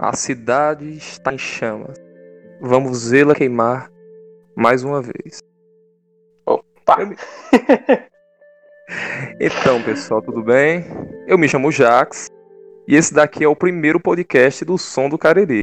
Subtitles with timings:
[0.00, 1.98] A cidade está em chamas.
[2.60, 3.90] Vamos vê-la queimar
[4.56, 5.40] mais uma vez.
[6.46, 6.98] Opa!
[9.38, 10.82] Então, pessoal, tudo bem?
[11.26, 12.26] Eu me chamo Jax
[12.86, 15.62] e esse daqui é o primeiro podcast do Som do Cariri.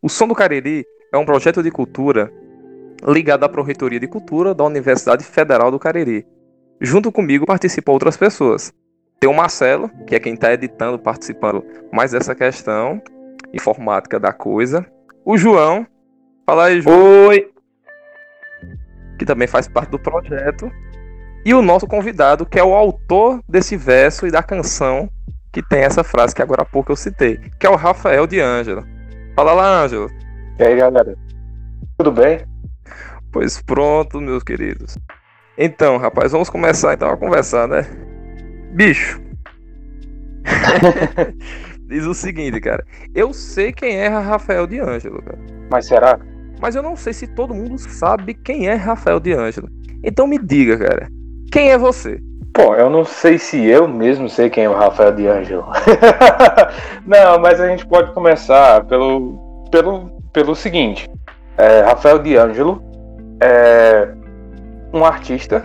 [0.00, 2.32] O Som do Cariri é um projeto de cultura
[3.04, 6.24] ligado à Proreitoria de Cultura da Universidade Federal do Cariri.
[6.80, 8.72] Junto comigo participam outras pessoas.
[9.18, 13.02] Tem o Marcelo, que é quem está editando, participando mais dessa questão
[13.52, 14.86] informática da coisa.
[15.24, 15.86] O João.
[16.44, 17.28] Fala aí, João.
[17.28, 17.50] Oi!
[19.18, 20.70] Que também faz parte do projeto.
[21.44, 25.08] E o nosso convidado, que é o autor desse verso e da canção
[25.52, 28.38] que tem essa frase que agora há pouco eu citei, que é o Rafael de
[28.38, 28.84] Ângelo.
[29.34, 30.10] Fala lá, Ângelo.
[30.58, 31.16] E aí, galera?
[31.96, 32.44] Tudo bem?
[33.32, 34.98] Pois pronto, meus queridos.
[35.56, 37.86] Então, rapaz, vamos começar então a conversar, né?
[38.74, 39.18] Bicho.
[41.86, 42.84] Diz o seguinte, cara.
[43.14, 45.38] Eu sei quem é Rafael de Ângelo, cara.
[45.70, 46.18] Mas será?
[46.60, 49.68] Mas eu não sei se todo mundo sabe quem é Rafael de Ângelo.
[50.02, 51.08] Então me diga, cara.
[51.52, 52.20] Quem é você?
[52.52, 55.66] Pô, eu não sei se eu mesmo sei quem é o Rafael de Ângelo.
[57.06, 61.08] não, mas a gente pode começar pelo, pelo, pelo seguinte.
[61.58, 62.82] É, Rafael de Ângelo
[63.42, 64.08] é
[64.92, 65.62] um artista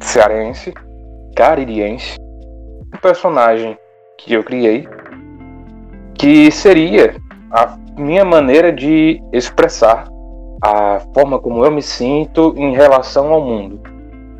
[0.00, 0.72] cearense,
[1.34, 2.16] caririense,
[2.94, 3.76] um personagem
[4.24, 4.88] que eu criei,
[6.14, 7.16] que seria
[7.50, 10.04] a minha maneira de expressar
[10.62, 13.80] a forma como eu me sinto em relação ao mundo.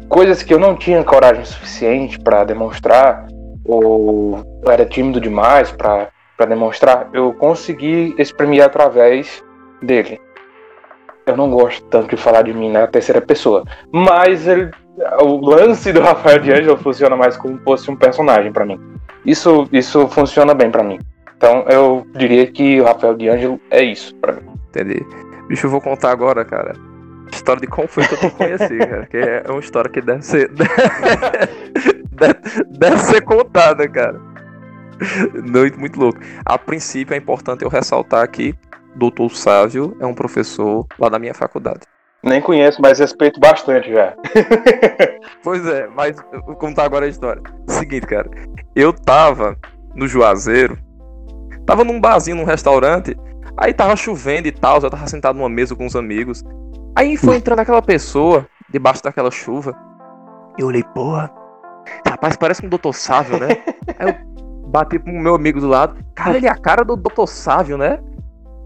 [0.09, 3.27] Coisas que eu não tinha coragem suficiente para demonstrar,
[3.65, 6.11] ou era tímido demais para
[6.47, 9.43] demonstrar, eu consegui exprimir através
[9.83, 10.21] dele.
[11.27, 14.71] Eu não gosto tanto de falar de mim na terceira pessoa, mas ele,
[15.23, 18.79] o lance do Rafael de Angelo funciona mais como se fosse um personagem para mim.
[19.25, 20.99] Isso, isso funciona bem para mim.
[21.37, 24.43] Então eu diria que o Rafael de Angelo é isso para mim.
[24.69, 25.05] Entendi.
[25.49, 26.75] Bicho, eu vou contar agora, cara.
[27.33, 29.07] História de como foi que eu te conheci, cara.
[29.07, 30.51] Que é uma história que deve ser.
[30.53, 32.35] deve,
[32.79, 34.21] deve ser contada, cara.
[35.45, 36.21] Muito, muito louco.
[36.45, 38.55] A princípio é importante eu ressaltar que
[38.95, 41.81] Doutor Sávio é um professor lá da minha faculdade.
[42.23, 44.15] Nem conheço, mas respeito bastante já.
[45.43, 46.17] pois é, mas
[46.47, 47.43] vou contar agora a história.
[47.67, 48.31] Seguinte, cara.
[48.75, 49.57] Eu tava
[49.95, 50.79] no Juazeiro,
[51.67, 53.17] tava num barzinho, num restaurante,
[53.57, 56.45] aí tava chovendo e tal, eu tava sentado numa mesa com uns amigos.
[56.95, 59.75] Aí foi entrando aquela pessoa, debaixo daquela chuva.
[60.59, 61.33] Eu olhei, porra,
[62.07, 63.63] rapaz, parece um Doutor Sávio, né?
[63.99, 67.27] aí eu bati pro meu amigo do lado, cara, ele é a cara do Doutor
[67.27, 67.99] Sávio, né?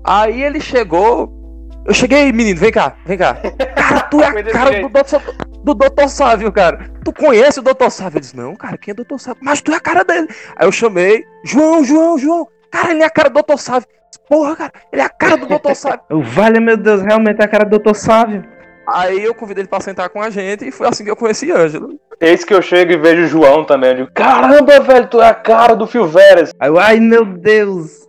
[0.04, 1.43] Aí ele chegou.
[1.86, 3.34] Eu cheguei, menino, vem cá, vem cá.
[3.76, 5.22] Cara, tu é a cara do Doutor,
[5.62, 6.90] do Doutor Sávio, cara.
[7.04, 8.16] Tu conhece o Doutor Sávio?
[8.16, 9.40] Eu disse, não, cara, quem é Doutor Sávio?
[9.42, 10.28] Mas tu é a cara dele.
[10.56, 12.48] Aí eu chamei, João, João, João.
[12.70, 13.86] Cara, ele é a cara do Doutor Sávio.
[14.28, 16.00] Porra, cara, ele é a cara do Doutor Sávio.
[16.22, 18.44] Vale, meu Deus, realmente é a cara do Doutor Sávio.
[18.86, 21.50] Aí eu convidei ele pra sentar com a gente e foi assim que eu conheci
[21.50, 21.98] Ângelo.
[22.20, 23.90] Eis que eu chego e vejo o João também.
[23.90, 26.52] Eu digo, caramba, velho, tu é a cara do Phil Veras.
[26.58, 28.03] Aí eu, ai, meu Deus.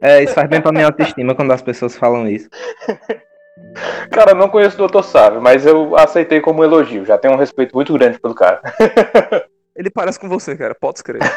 [0.00, 2.48] É, isso faz bem pra minha autoestima quando as pessoas falam isso.
[4.10, 5.02] Cara, não conheço o Dr.
[5.02, 7.04] Sávio, mas eu aceitei como elogio.
[7.04, 8.60] Já tenho um respeito muito grande pelo cara.
[9.76, 10.74] Ele parece com você, cara.
[10.74, 11.30] Pode escrever.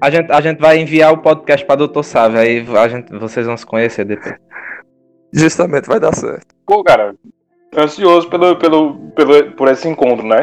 [0.00, 2.02] a, gente, a gente vai enviar o podcast pra Dr.
[2.02, 4.36] Sávio, aí a gente, vocês vão se conhecer depois.
[5.32, 6.54] Justamente, vai dar certo.
[6.66, 7.14] Pô, cara,
[7.76, 10.42] ansioso pelo, pelo, pelo, por esse encontro, né?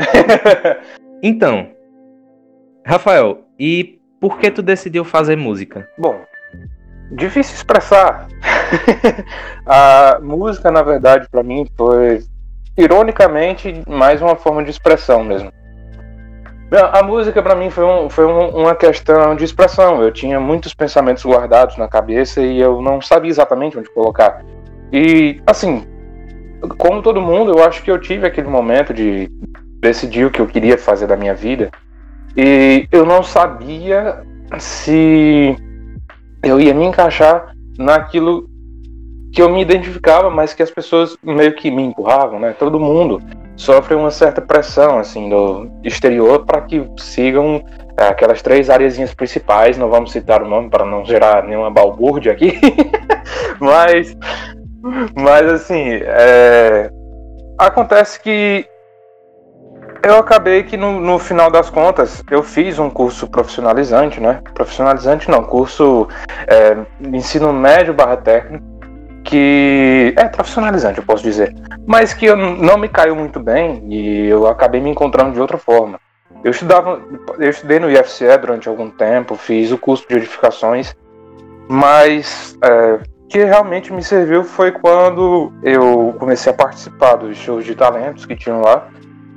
[1.24, 1.70] então,
[2.86, 5.90] Rafael, e por que tu decidiu fazer música?
[5.97, 6.22] Bom,
[7.12, 8.28] difícil expressar.
[9.66, 12.24] a música, na verdade, para mim foi,
[12.78, 15.52] ironicamente, mais uma forma de expressão mesmo.
[16.94, 20.02] A música para mim foi, um, foi um, uma questão de expressão.
[20.02, 24.42] Eu tinha muitos pensamentos guardados na cabeça e eu não sabia exatamente onde colocar.
[24.92, 25.86] E, assim,
[26.78, 29.30] como todo mundo, eu acho que eu tive aquele momento de
[29.82, 31.70] decidir o que eu queria fazer da minha vida.
[32.38, 34.24] E eu não sabia
[34.58, 35.58] se
[36.44, 38.49] eu ia me encaixar naquilo
[39.32, 42.53] que eu me identificava, mas que as pessoas meio que me empurravam, né?
[42.58, 43.22] Todo mundo
[43.55, 47.64] sofre uma certa pressão assim do exterior para que sigam
[47.97, 49.78] é, aquelas três áreas principais.
[49.78, 52.59] Não vamos citar o nome para não gerar nenhuma balbúrdia aqui,
[53.59, 54.17] mas,
[55.16, 56.90] mas assim, é,
[57.58, 58.66] acontece que
[60.03, 64.42] eu acabei que no, no, final das contas eu fiz um curso profissionalizante, né?
[64.53, 66.08] Profissionalizante não, curso
[66.48, 66.78] é,
[67.16, 68.66] ensino médio barra técnico,
[69.24, 71.56] que é profissionalizante, eu posso dizer,
[71.86, 75.58] mas que eu, não me caiu muito bem e eu acabei me encontrando de outra
[75.58, 76.00] forma.
[76.44, 77.00] Eu estudava,
[77.38, 80.96] eu estudei no IFCE durante algum tempo, fiz o curso de edificações
[81.70, 83.00] Mas é,
[83.30, 88.36] que realmente me serviu foi quando eu comecei a participar dos shows de talentos que
[88.36, 88.90] tinham lá.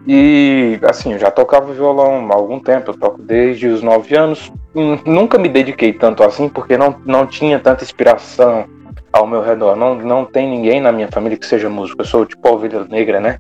[0.07, 4.53] E assim, eu já tocava violão há algum tempo, eu toco desde os 9 anos.
[5.07, 8.67] Nunca me dediquei tanto assim, porque não, não tinha tanta inspiração
[9.13, 9.77] ao meu redor.
[9.77, 12.03] Não, não tem ninguém na minha família que seja músico.
[12.03, 13.39] Eu sou tipo a ovelha negra, né?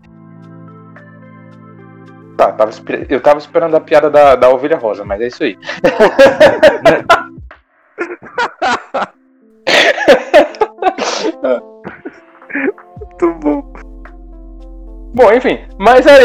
[2.36, 2.70] Tá, tava,
[3.08, 5.58] eu tava esperando a piada da, da ovelha rosa, mas é isso aí.
[12.98, 13.73] Muito bom.
[15.14, 16.24] Bom, enfim, mas aí.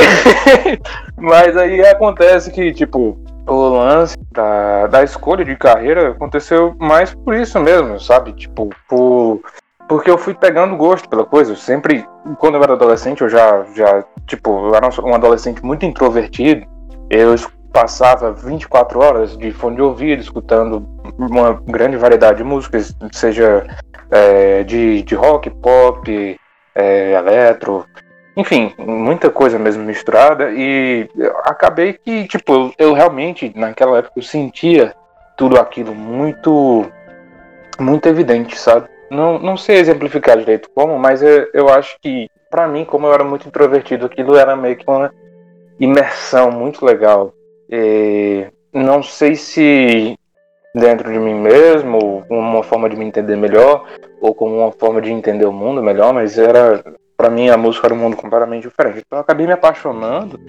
[1.15, 7.35] mas aí acontece que, tipo, o lance da, da escolha de carreira aconteceu mais por
[7.35, 8.33] isso mesmo, sabe?
[8.33, 9.41] Tipo, por.
[9.87, 11.51] Porque eu fui pegando gosto pela coisa.
[11.51, 12.03] Eu sempre,
[12.39, 16.65] quando eu era adolescente, eu já, já tipo, eu era um adolescente muito introvertido.
[17.11, 17.35] Eu
[17.71, 20.87] passava 24 horas de fone de ouvido, escutando
[21.17, 23.65] uma grande variedade de músicas, seja
[24.11, 26.39] é, de, de rock, pop,
[26.75, 27.85] é, eletro,
[28.35, 31.09] enfim, muita coisa mesmo misturada e
[31.43, 34.95] acabei que, tipo, eu, eu, realmente, naquela época, eu sentia
[35.37, 36.85] tudo aquilo muito,
[37.79, 38.87] muito evidente, sabe?
[39.09, 43.13] Não, não sei exemplificar direito como, mas eu, eu acho que, para mim, como eu
[43.13, 45.11] era muito introvertido, aquilo era meio que uma
[45.79, 47.33] imersão muito legal.
[47.69, 50.15] E não sei se
[50.73, 53.85] dentro de mim mesmo, uma forma de me entender melhor,
[54.21, 56.83] ou como uma forma de entender o mundo melhor, mas era
[57.19, 59.03] para mim a música era um mundo completamente diferente.
[59.05, 60.39] Então eu acabei me apaixonando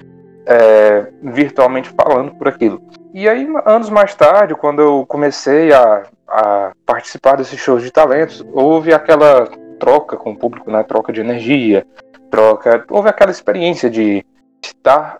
[0.47, 2.81] é, virtualmente falando por aquilo.
[3.13, 8.47] E aí, anos mais tarde, quando eu comecei a, a participar desses shows de talentos,
[8.53, 9.49] houve aquela
[9.81, 10.85] troca com o público, né?
[10.85, 11.85] Troca de energia,
[12.31, 12.85] troca.
[12.89, 14.25] Houve aquela experiência de
[14.65, 15.19] estar,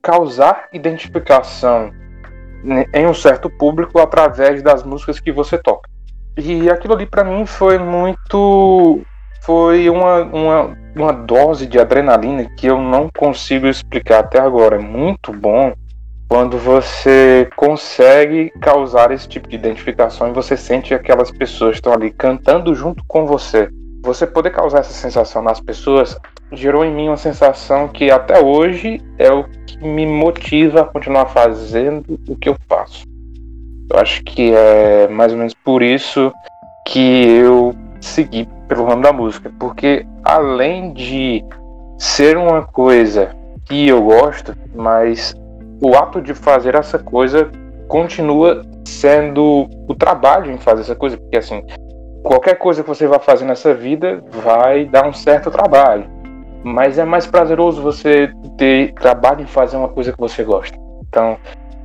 [0.00, 1.92] causar identificação
[2.94, 5.90] em um certo público através das músicas que você toca.
[6.38, 9.04] E aquilo ali para mim foi muito
[9.46, 14.74] foi uma, uma, uma dose de adrenalina que eu não consigo explicar até agora.
[14.74, 15.72] É muito bom
[16.28, 21.92] quando você consegue causar esse tipo de identificação e você sente que aquelas pessoas estão
[21.92, 23.68] ali cantando junto com você.
[24.02, 26.18] Você poder causar essa sensação nas pessoas
[26.52, 31.26] gerou em mim uma sensação que até hoje é o que me motiva a continuar
[31.26, 33.04] fazendo o que eu faço.
[33.92, 36.32] Eu acho que é mais ou menos por isso
[36.88, 37.74] que eu
[38.06, 41.44] segui pelo ramo da música, porque além de
[41.98, 45.34] ser uma coisa que eu gosto, mas
[45.82, 47.50] o ato de fazer essa coisa
[47.88, 51.62] continua sendo o trabalho em fazer essa coisa, porque assim,
[52.22, 56.08] qualquer coisa que você vai fazer nessa vida vai dar um certo trabalho,
[56.64, 60.76] mas é mais prazeroso você ter trabalho em fazer uma coisa que você gosta.
[61.08, 61.36] Então,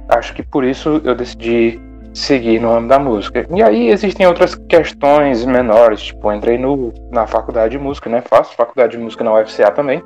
[0.09, 1.79] acho que por isso eu decidi
[2.13, 3.45] seguir no ramo da música.
[3.53, 8.21] E aí existem outras questões menores, tipo, entrei no, na faculdade de música, né?
[8.21, 10.03] Faço faculdade de música na UFCA também.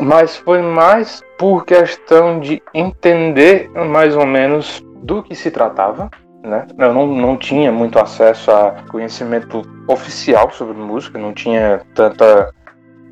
[0.00, 6.10] Mas foi mais por questão de entender mais ou menos do que se tratava,
[6.42, 6.66] né?
[6.78, 12.52] Eu não, não tinha muito acesso a conhecimento oficial sobre música, não tinha tanta.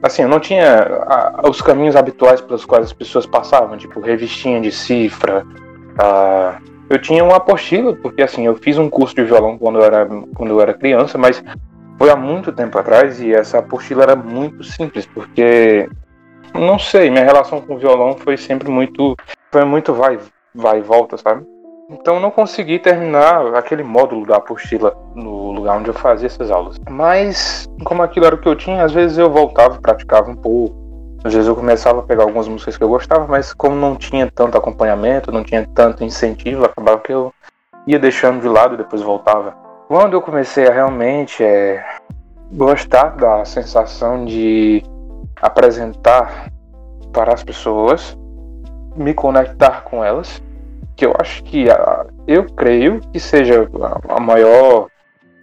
[0.02, 4.60] Assim, eu não tinha a, os caminhos habituais pelos quais as pessoas passavam, tipo revistinha
[4.60, 5.44] de cifra,
[5.98, 9.84] a, eu tinha uma apostila, porque assim, eu fiz um curso de violão quando eu
[9.84, 11.42] era, quando eu era criança, mas
[11.98, 15.88] foi há muito tempo atrás e essa apostila era muito simples, porque
[16.54, 19.14] não sei, minha relação com o violão foi sempre muito
[19.50, 20.18] foi muito vai
[20.54, 21.44] vai e volta, sabe?
[21.90, 26.76] Então não consegui terminar aquele módulo da apostila no lugar onde eu fazia essas aulas.
[26.90, 30.74] Mas como aquilo era o que eu tinha, às vezes eu voltava, praticava um pouco,
[31.26, 34.30] às vezes eu começava a pegar algumas músicas que eu gostava, mas como não tinha
[34.30, 37.32] tanto acompanhamento, não tinha tanto incentivo, acabava que eu
[37.86, 39.52] ia deixando de lado e depois voltava.
[39.88, 41.84] Quando eu comecei a realmente é,
[42.52, 44.82] gostar da sensação de
[45.40, 46.50] apresentar
[47.12, 48.16] para as pessoas,
[48.94, 50.42] me conectar com elas,
[50.96, 53.68] que eu acho que a, eu creio que seja
[54.08, 54.88] a maior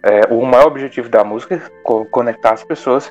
[0.02, 1.60] é, o maior objetivo da música,
[2.10, 3.10] conectar as pessoas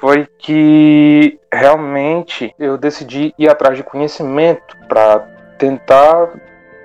[0.00, 5.20] foi que realmente eu decidi ir atrás de conhecimento para
[5.58, 6.32] tentar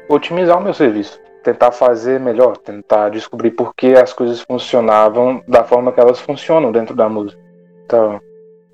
[0.07, 5.63] otimizar o meu serviço, tentar fazer melhor, tentar descobrir por que as coisas funcionavam da
[5.63, 7.41] forma que elas funcionam dentro da música.
[7.85, 8.19] Então,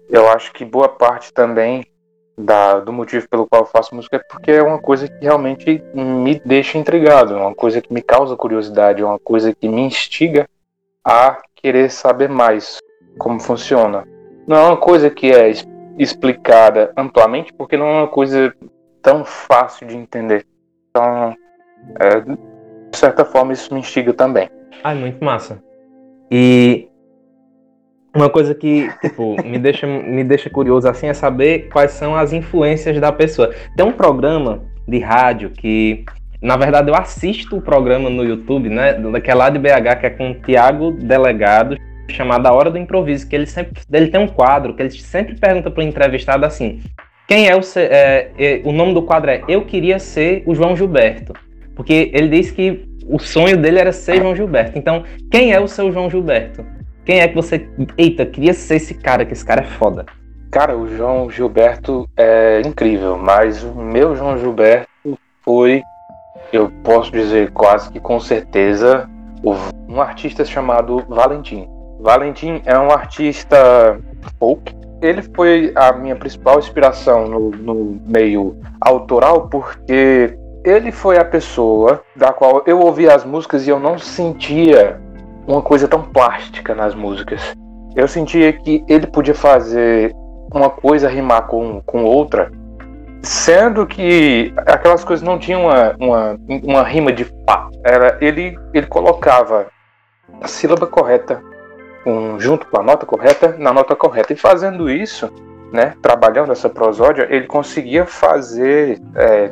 [0.10, 1.86] eu acho que boa parte também
[2.38, 5.84] da, do motivo pelo qual eu faço música é porque é uma coisa que realmente
[5.94, 9.82] me deixa intrigado, é uma coisa que me causa curiosidade, é uma coisa que me
[9.82, 10.48] instiga
[11.04, 12.78] a querer saber mais
[13.18, 14.06] como funciona
[14.48, 15.52] não é uma coisa que é
[16.00, 18.54] explicada amplamente, porque não é uma coisa
[19.02, 20.46] tão fácil de entender.
[20.90, 21.36] Então,
[22.00, 24.50] é, de certa forma, isso me instiga também.
[24.84, 25.62] Ah, muito massa.
[26.32, 26.88] E
[28.16, 32.32] uma coisa que, tipo, me deixa, me deixa curioso assim é saber quais são as
[32.32, 33.54] influências da pessoa.
[33.76, 36.06] Tem um programa de rádio que,
[36.42, 38.94] na verdade, eu assisto o programa no YouTube, né?
[39.22, 41.78] Que é lá de BH, que é com o Tiago Delegado,
[42.10, 45.36] chamado A Hora do Improviso, que ele sempre ele tem um quadro que ele sempre
[45.36, 46.82] pergunta para o entrevistado assim:
[47.28, 47.60] quem é o.
[47.76, 51.34] É, é, o nome do quadro é Eu Queria Ser o João Gilberto.
[51.76, 54.80] Porque ele disse que o sonho dele era ser João Gilberto.
[54.80, 56.66] Então, quem é o seu João Gilberto?
[57.06, 57.68] Quem é que você.
[57.98, 60.06] Eita, queria ser esse cara, que esse cara é foda.
[60.50, 64.88] Cara, o João Gilberto é incrível, mas o meu João Gilberto
[65.44, 65.84] foi,
[66.54, 69.10] eu posso dizer quase que com certeza,
[69.88, 71.68] um artista chamado Valentim.
[72.00, 74.00] Valentim é um artista
[74.40, 74.76] folk.
[75.02, 82.02] Ele foi a minha principal inspiração no, no meio autoral porque ele foi a pessoa
[82.16, 85.00] da qual eu ouvia as músicas e eu não sentia
[85.48, 87.42] uma coisa tão plástica nas músicas.
[87.96, 90.12] Eu sentia que ele podia fazer
[90.54, 92.52] uma coisa rimar com, com outra,
[93.22, 97.70] sendo que aquelas coisas não tinham uma, uma, uma rima de pá.
[97.86, 99.68] Era, ele, ele colocava
[100.42, 101.42] a sílaba correta
[102.08, 104.32] um, junto com a nota correta na nota correta.
[104.32, 105.30] E fazendo isso,
[105.72, 109.52] né, trabalhando essa prosódia, ele conseguia fazer é,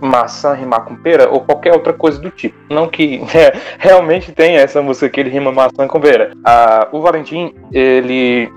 [0.00, 2.56] maçã rimar com pera ou qualquer outra coisa do tipo.
[2.68, 6.32] Não que é, realmente tem essa música que ele rima maçã com pera.
[6.44, 8.52] Ah, o Valentim, ele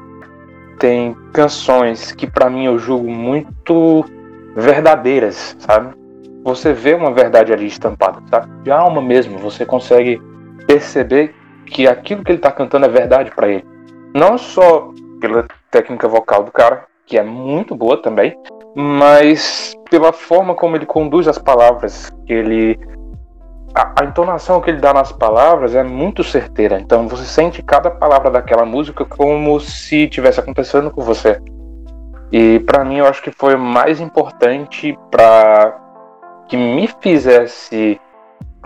[0.77, 4.03] tem canções que para mim eu julgo muito
[4.55, 5.95] verdadeiras, sabe?
[6.43, 8.51] Você vê uma verdade ali estampada, sabe?
[8.63, 10.19] De alma mesmo, você consegue
[10.65, 11.35] perceber
[11.65, 13.65] que aquilo que ele tá cantando é verdade para ele.
[14.13, 18.37] Não só pela técnica vocal do cara, que é muito boa também,
[18.75, 22.77] mas pela forma como ele conduz as palavras, ele
[23.75, 26.79] a, a, entonação que ele dá nas palavras é muito certeira.
[26.79, 31.41] Então você sente cada palavra daquela música como se tivesse acontecendo com você.
[32.31, 35.77] E para mim eu acho que foi mais importante para
[36.47, 37.99] que me fizesse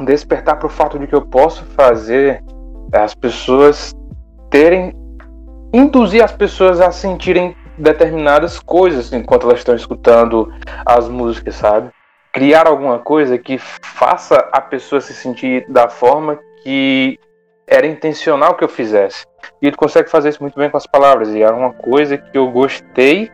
[0.01, 2.43] despertar para o fato de que eu posso fazer
[3.03, 3.93] as pessoas
[4.49, 4.93] terem
[5.73, 10.51] induzir as pessoas a sentirem determinadas coisas enquanto elas estão escutando
[10.85, 11.89] as músicas, sabe?
[12.31, 17.19] Criar alguma coisa que faça a pessoa se sentir da forma que
[17.67, 19.25] era intencional que eu fizesse.
[19.61, 21.29] E ele consegue fazer isso muito bem com as palavras.
[21.29, 23.31] E era uma coisa que eu gostei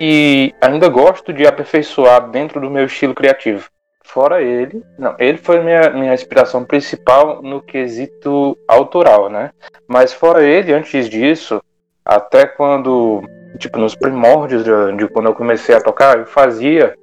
[0.00, 3.68] e ainda gosto de aperfeiçoar dentro do meu estilo criativo.
[4.04, 9.50] Fora ele, não, ele foi minha, minha inspiração principal no quesito autoral, né?
[9.86, 11.62] Mas fora ele, antes disso,
[12.04, 13.22] até quando
[13.58, 16.96] tipo, nos primórdios de, de, quando eu comecei a tocar, eu fazia.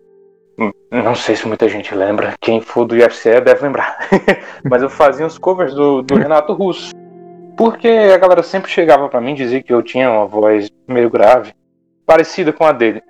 [0.91, 3.97] Não sei se muita gente lembra, quem for do UFC deve lembrar.
[4.69, 6.91] Mas eu fazia os covers do, do Renato Russo.
[7.55, 11.53] Porque a galera sempre chegava para mim dizia que eu tinha uma voz meio grave,
[12.05, 13.01] parecida com a dele.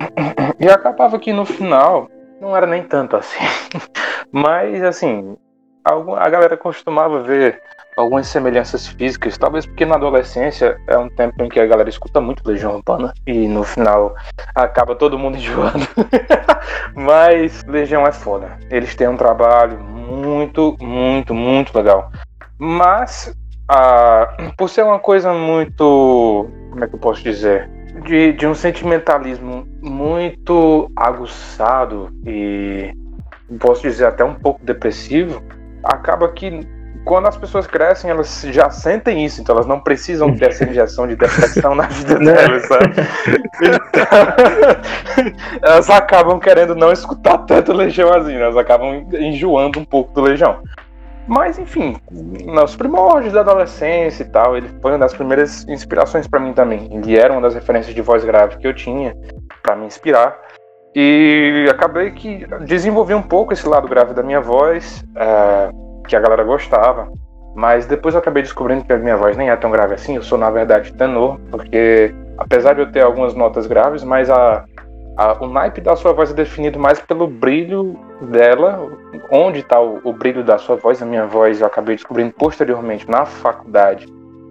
[0.60, 2.08] E acabava que no final
[2.42, 3.38] não era nem tanto assim.
[4.32, 5.36] Mas assim,
[5.84, 7.62] a galera costumava ver
[7.96, 12.20] algumas semelhanças físicas, talvez porque na adolescência é um tempo em que a galera escuta
[12.20, 14.14] muito Legião Urbana e no final
[14.54, 15.86] acaba todo mundo enjoando.
[16.94, 18.58] Mas Legião é foda.
[18.70, 22.10] Eles têm um trabalho muito, muito, muito legal.
[22.58, 23.32] Mas
[24.58, 26.48] por ser uma coisa muito.
[26.70, 27.70] Como é que eu posso dizer?
[28.04, 32.92] De, de um sentimentalismo muito aguçado e
[33.58, 35.42] posso dizer até um pouco depressivo,
[35.84, 36.66] acaba que
[37.04, 41.06] quando as pessoas crescem, elas já sentem isso, então elas não precisam ter essa injeção
[41.06, 42.32] de depressão na vida né?
[42.32, 42.94] delas, sabe?
[43.60, 43.80] Então,
[45.62, 50.62] elas acabam querendo não escutar tanto Legião assim, elas acabam enjoando um pouco do Legião.
[51.26, 51.96] Mas, enfim,
[52.46, 56.88] nos primórdios da adolescência e tal, ele foi uma das primeiras inspirações para mim também.
[56.92, 59.16] Ele era uma das referências de voz grave que eu tinha
[59.62, 60.36] para me inspirar.
[60.94, 65.04] E acabei que desenvolvi um pouco esse lado grave da minha voz.
[65.16, 65.70] É,
[66.06, 67.10] que a galera gostava.
[67.54, 70.16] Mas depois eu acabei descobrindo que a minha voz nem é tão grave assim.
[70.16, 74.64] Eu sou, na verdade, tenor, porque apesar de eu ter algumas notas graves, mas a,
[75.16, 77.98] a, o naipe da sua voz é definido mais pelo brilho
[78.30, 78.88] dela,
[79.30, 81.02] onde está o, o, brilho da sua voz.
[81.02, 84.06] A minha voz eu acabei descobrindo posteriormente na faculdade.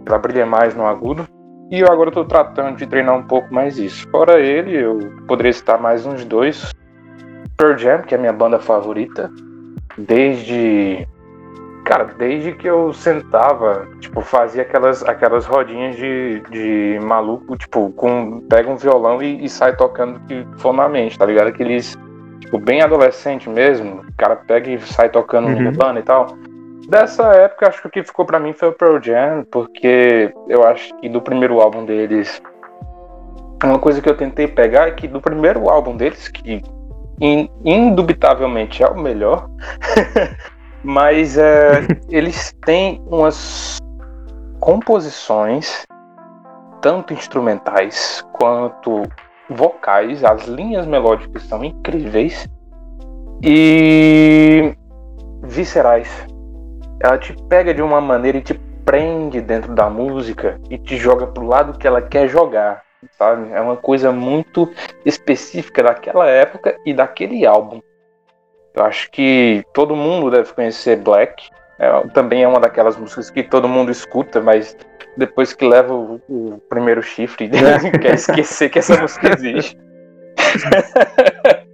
[0.06, 1.28] Ela brilha mais no agudo.
[1.72, 4.08] E eu agora estou tratando de treinar um pouco mais isso.
[4.10, 6.72] Fora ele, eu poderia citar mais uns dois.
[7.58, 9.32] Pearl Jam, que é a minha banda favorita.
[9.98, 11.08] Desde
[11.86, 18.40] Cara, desde que eu sentava, tipo, fazia aquelas, aquelas rodinhas de, de maluco, tipo, com,
[18.42, 21.48] pega um violão e, e sai tocando que for na mente, tá ligado?
[21.48, 21.98] Aqueles,
[22.40, 25.68] tipo, bem adolescente mesmo, o cara pega e sai tocando uhum.
[25.68, 26.28] urbano e tal.
[26.88, 30.64] Dessa época, acho que o que ficou para mim foi o Pearl Jam, porque eu
[30.64, 32.42] acho que do primeiro álbum deles,
[33.64, 36.62] uma coisa que eu tentei pegar é que do primeiro álbum deles, que
[37.64, 39.48] indubitavelmente é o melhor,
[40.84, 43.78] mas é, eles têm umas
[44.60, 45.86] composições,
[46.82, 49.04] tanto instrumentais quanto
[49.50, 52.48] vocais, as linhas melódicas são incríveis
[53.44, 54.76] e
[55.44, 56.10] viscerais.
[57.00, 58.54] Ela te pega de uma maneira e te
[58.86, 63.52] prende dentro da música e te joga pro lado que ela quer jogar, sabe?
[63.52, 64.70] É uma coisa muito
[65.06, 67.82] específica daquela época e daquele álbum.
[68.74, 71.50] Eu acho que todo mundo deve conhecer Black.
[71.78, 74.76] É, também é uma daquelas músicas que todo mundo escuta, mas
[75.18, 77.50] depois que leva o, o primeiro chifre,
[78.02, 79.78] quer esquecer que essa música existe.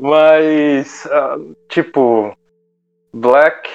[0.00, 2.36] mas, uh, tipo,
[3.12, 3.68] Black,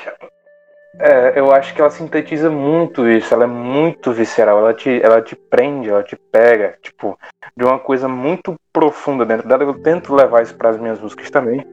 [1.00, 3.34] é, eu acho que ela sintetiza muito isso.
[3.34, 4.60] Ela é muito visceral.
[4.60, 7.18] Ela te, ela te prende, ela te pega, tipo,
[7.56, 9.64] de uma coisa muito profunda dentro dela.
[9.64, 11.66] Eu tento levar isso para as minhas músicas também.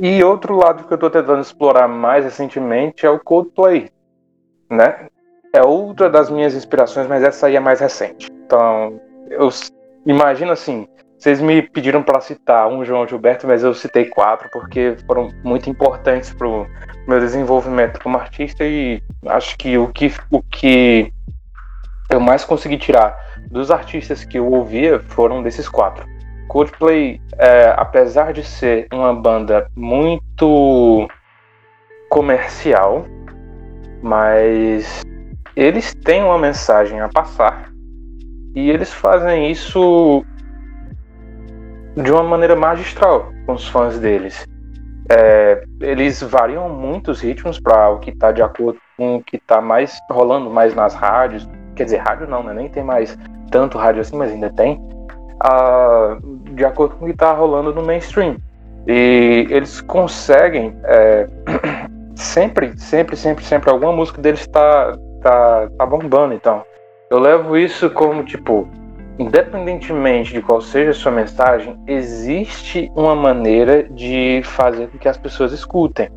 [0.00, 3.90] E outro lado que eu estou tentando explorar mais recentemente é o Coldplay,
[4.70, 5.08] né?
[5.54, 8.30] É outra das minhas inspirações, mas essa aí é mais recente.
[8.44, 9.00] Então,
[9.30, 9.48] eu
[10.04, 10.86] imagino assim,
[11.18, 15.70] vocês me pediram para citar um João Gilberto, mas eu citei quatro porque foram muito
[15.70, 16.66] importantes para o
[17.08, 21.10] meu desenvolvimento como artista e acho que o que, o que
[22.10, 23.18] eu mais consegui tirar
[23.50, 26.06] dos artistas que eu ouvia foram desses quatro.
[26.56, 31.06] Coldplay, é, apesar de ser uma banda muito
[32.08, 33.04] comercial,
[34.02, 35.02] mas
[35.54, 37.70] eles têm uma mensagem a passar
[38.54, 40.24] e eles fazem isso
[41.94, 44.46] de uma maneira magistral com os fãs deles.
[45.10, 49.36] É, eles variam muito os ritmos para o que está de acordo com o que
[49.36, 51.46] está mais rolando mais nas rádios.
[51.74, 52.54] Quer dizer, rádio não, né?
[52.54, 53.14] Nem tem mais
[53.50, 54.80] tanto rádio assim, mas ainda tem.
[55.38, 56.16] Ah,
[56.56, 58.36] de acordo com o que está rolando no mainstream.
[58.86, 61.26] E eles conseguem é,
[62.16, 66.34] sempre, sempre, sempre, sempre alguma música deles está tá, tá bombando.
[66.34, 66.64] Então,
[67.10, 68.68] eu levo isso como tipo
[69.18, 75.16] independentemente de qual seja a sua mensagem, existe uma maneira de fazer com que as
[75.16, 76.10] pessoas escutem.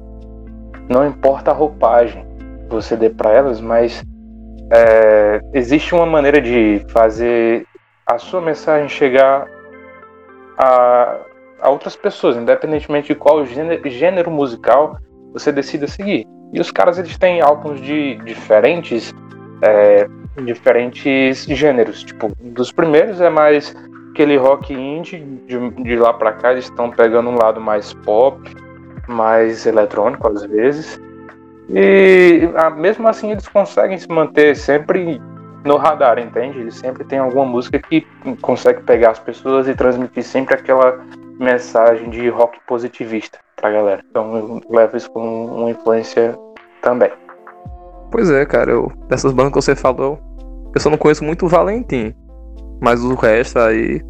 [0.89, 2.25] Não importa a roupagem
[2.67, 4.03] que você dê para elas, mas
[4.71, 7.65] é, existe uma maneira de fazer
[8.05, 9.45] a sua mensagem chegar
[10.59, 11.17] a,
[11.61, 14.97] a outras pessoas, independentemente de qual gênero, gênero musical
[15.33, 16.27] você decida seguir.
[16.51, 19.15] E os caras eles têm álbuns de diferentes
[19.61, 20.07] é,
[20.43, 22.03] diferentes gêneros.
[22.03, 23.75] Tipo, dos primeiros é mais
[24.11, 28.39] aquele rock indie, de, de lá para cá eles estão pegando um lado mais pop,
[29.07, 30.99] mais eletrônico às vezes.
[31.69, 35.21] E ah, mesmo assim eles conseguem se manter sempre
[35.63, 36.59] no radar, entende?
[36.59, 38.05] Eles sempre tem alguma música que
[38.41, 40.99] consegue pegar as pessoas e transmitir sempre aquela
[41.39, 44.03] mensagem de rock positivista pra galera.
[44.09, 46.37] Então eu levo isso como uma influência
[46.81, 47.11] também.
[48.11, 50.19] Pois é, cara, eu, dessas bandas que você falou,
[50.73, 52.13] eu só não conheço muito o Valentim.
[52.81, 54.01] Mas o resto aí.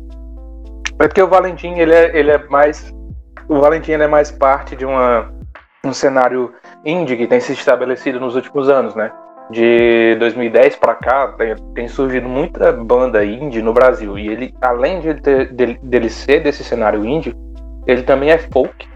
[0.99, 2.93] É porque o Valentim, ele é, ele é mais.
[3.47, 5.31] O Valentim ele é mais parte de uma,
[5.83, 6.53] um cenário
[6.85, 9.11] indie que tem se estabelecido nos últimos anos, né?
[9.49, 14.17] De 2010 para cá, tem, tem, surgido muita banda indie no Brasil.
[14.17, 17.35] E ele, além de ter, dele, dele ser desse cenário indie,
[17.87, 18.87] ele também é folk.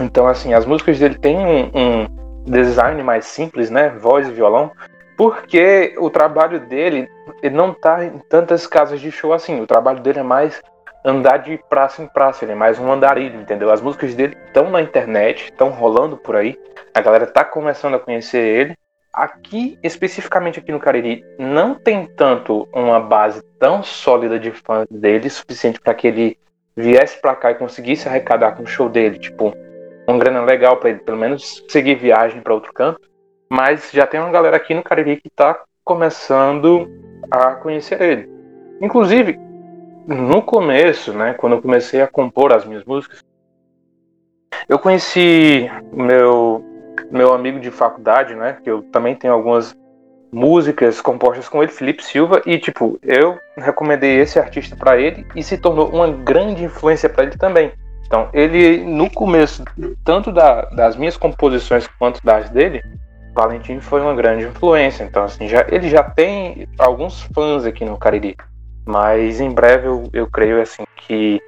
[0.00, 2.06] Então, assim, as músicas dele têm um, um
[2.44, 3.88] design mais simples, né?
[3.98, 4.70] Voz e violão
[5.18, 7.10] porque o trabalho dele
[7.42, 9.60] ele não tá em tantas casas de show assim.
[9.60, 10.62] O trabalho dele é mais
[11.04, 13.70] andar de praça em praça, ele é mais um andarilho, entendeu?
[13.70, 16.56] As músicas dele estão na internet, estão rolando por aí,
[16.94, 18.76] a galera tá começando a conhecer ele.
[19.12, 25.28] Aqui, especificamente aqui no Cariri, não tem tanto uma base tão sólida de fãs dele,
[25.28, 26.38] suficiente para que ele
[26.76, 29.52] viesse para cá e conseguisse arrecadar com o show dele, tipo,
[30.06, 33.00] uma grana legal para ele pelo menos seguir viagem para outro canto.
[33.50, 36.88] Mas já tem uma galera aqui no Cariri que está começando
[37.30, 38.30] a conhecer ele.
[38.80, 39.38] Inclusive,
[40.06, 43.22] no começo, né, quando eu comecei a compor as minhas músicas,
[44.68, 46.64] eu conheci meu
[47.10, 49.76] meu amigo de faculdade, né, que eu também tenho algumas
[50.30, 55.42] músicas compostas com ele, Felipe Silva, e tipo, eu recomendei esse artista para ele e
[55.42, 57.72] se tornou uma grande influência para ele também.
[58.06, 59.62] Então, ele no começo,
[60.04, 62.82] tanto da, das minhas composições quanto das dele,
[63.34, 65.04] Valentim foi uma grande influência.
[65.04, 68.34] Então, assim, já, ele já tem alguns fãs aqui no Cariri.
[68.86, 71.40] Mas em breve eu, eu creio assim que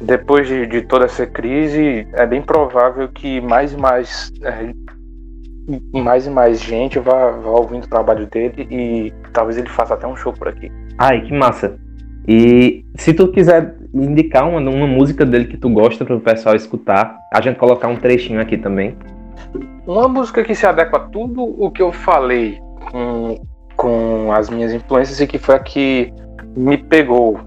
[0.00, 4.72] depois de, de toda essa crise é bem provável que mais e mais é,
[5.92, 10.06] mais e mais gente vá, vá ouvindo o trabalho dele e talvez ele faça até
[10.06, 10.70] um show por aqui.
[10.98, 11.78] Ai, que massa.
[12.26, 16.54] E se tu quiser indicar uma, uma música dele que tu gosta para o pessoal
[16.54, 18.96] escutar, a gente colocar um trechinho aqui também.
[19.86, 22.58] Uma música que se adequa a tudo o que eu falei
[22.90, 23.40] com,
[23.76, 26.12] com as minhas influências e que foi a que
[26.56, 27.40] me pegou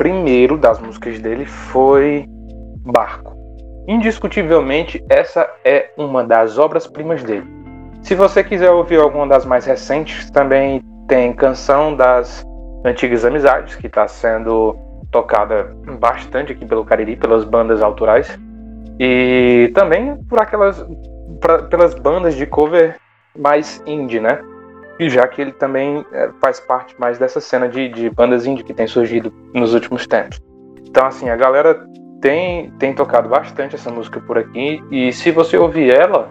[0.00, 2.24] primeiro das músicas dele foi
[2.86, 3.36] Barco.
[3.86, 7.46] Indiscutivelmente, essa é uma das obras-primas dele.
[8.00, 12.42] Se você quiser ouvir alguma das mais recentes, também tem Canção das
[12.82, 14.74] Antigas Amizades, que está sendo
[15.10, 18.38] tocada bastante aqui pelo Cariri, pelas bandas autorais,
[18.98, 20.82] e também por aquelas
[21.42, 22.96] pra, pelas bandas de cover
[23.38, 24.40] mais indie, né?
[25.00, 28.62] E já que ele também é, faz parte mais dessa cena de, de bandas indie
[28.62, 30.38] que tem surgido nos últimos tempos.
[30.86, 31.86] Então, assim, a galera
[32.20, 36.28] tem, tem tocado bastante essa música por aqui, e se você ouvir ela,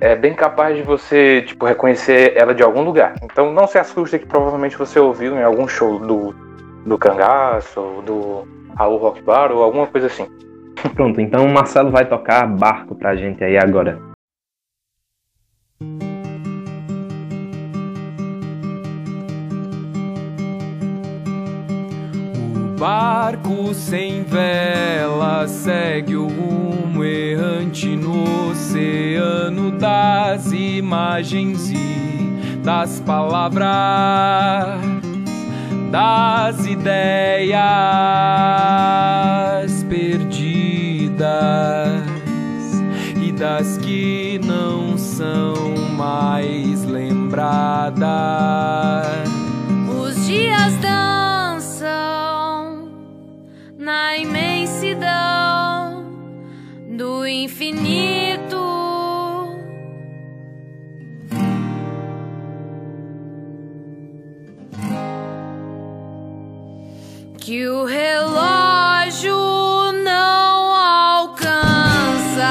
[0.00, 3.14] é bem capaz de você, tipo, reconhecer ela de algum lugar.
[3.22, 6.34] Então não se assuste que provavelmente você ouviu em algum show do,
[6.84, 10.26] do Cangaço, do Raul Rock Bar ou alguma coisa assim.
[10.94, 14.07] Pronto, então o Marcelo vai tocar barco pra gente aí agora.
[22.78, 33.68] Barco sem vela segue o rumo errante no oceano das imagens e das palavras,
[35.90, 37.58] das ideias
[39.88, 41.18] perdidas
[43.20, 47.98] e das que não são mais lembradas.
[53.88, 55.08] Na imensidão
[56.94, 58.58] do infinito.
[67.38, 69.32] Que o relógio
[70.04, 72.50] não alcança.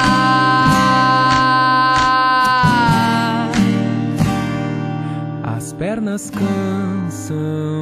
[5.43, 7.76] As pernas cansam.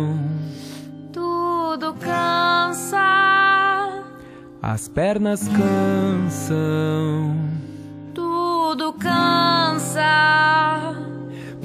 [4.68, 7.38] As pernas cansam.
[8.16, 10.02] Tudo cansa.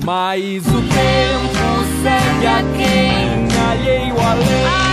[0.04, 4.89] Mas o tempo segue a quem alheio além.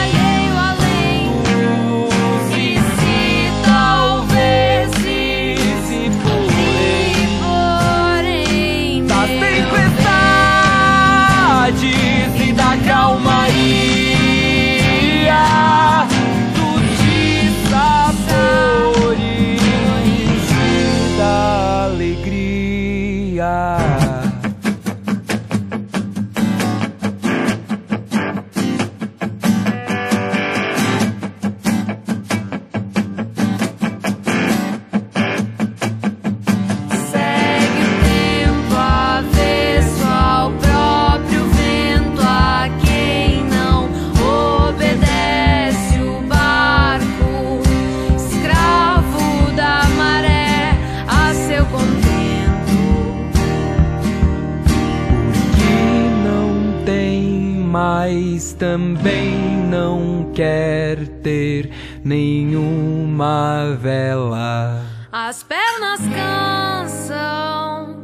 [58.57, 59.31] Também
[59.69, 61.69] não quer ter
[62.03, 64.81] nenhuma vela.
[65.11, 67.95] As pernas cansam,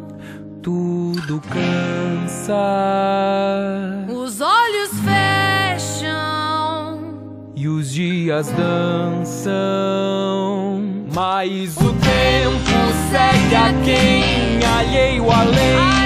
[0.62, 2.54] Tudo cansa
[4.10, 6.14] os olhos fecham.
[7.56, 9.52] e os dias dançam,
[11.14, 16.03] mas o tempo segue a quem alheio além.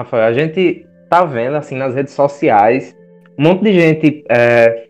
[0.00, 2.96] Rafael, a gente tá vendo assim nas redes sociais
[3.38, 4.88] um monte de gente é,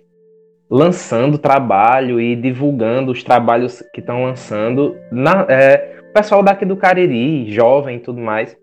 [0.69, 4.97] lançando trabalho e divulgando os trabalhos que estão lançando.
[5.11, 8.57] Na, é, o pessoal daqui do Cariri, jovem e tudo mais.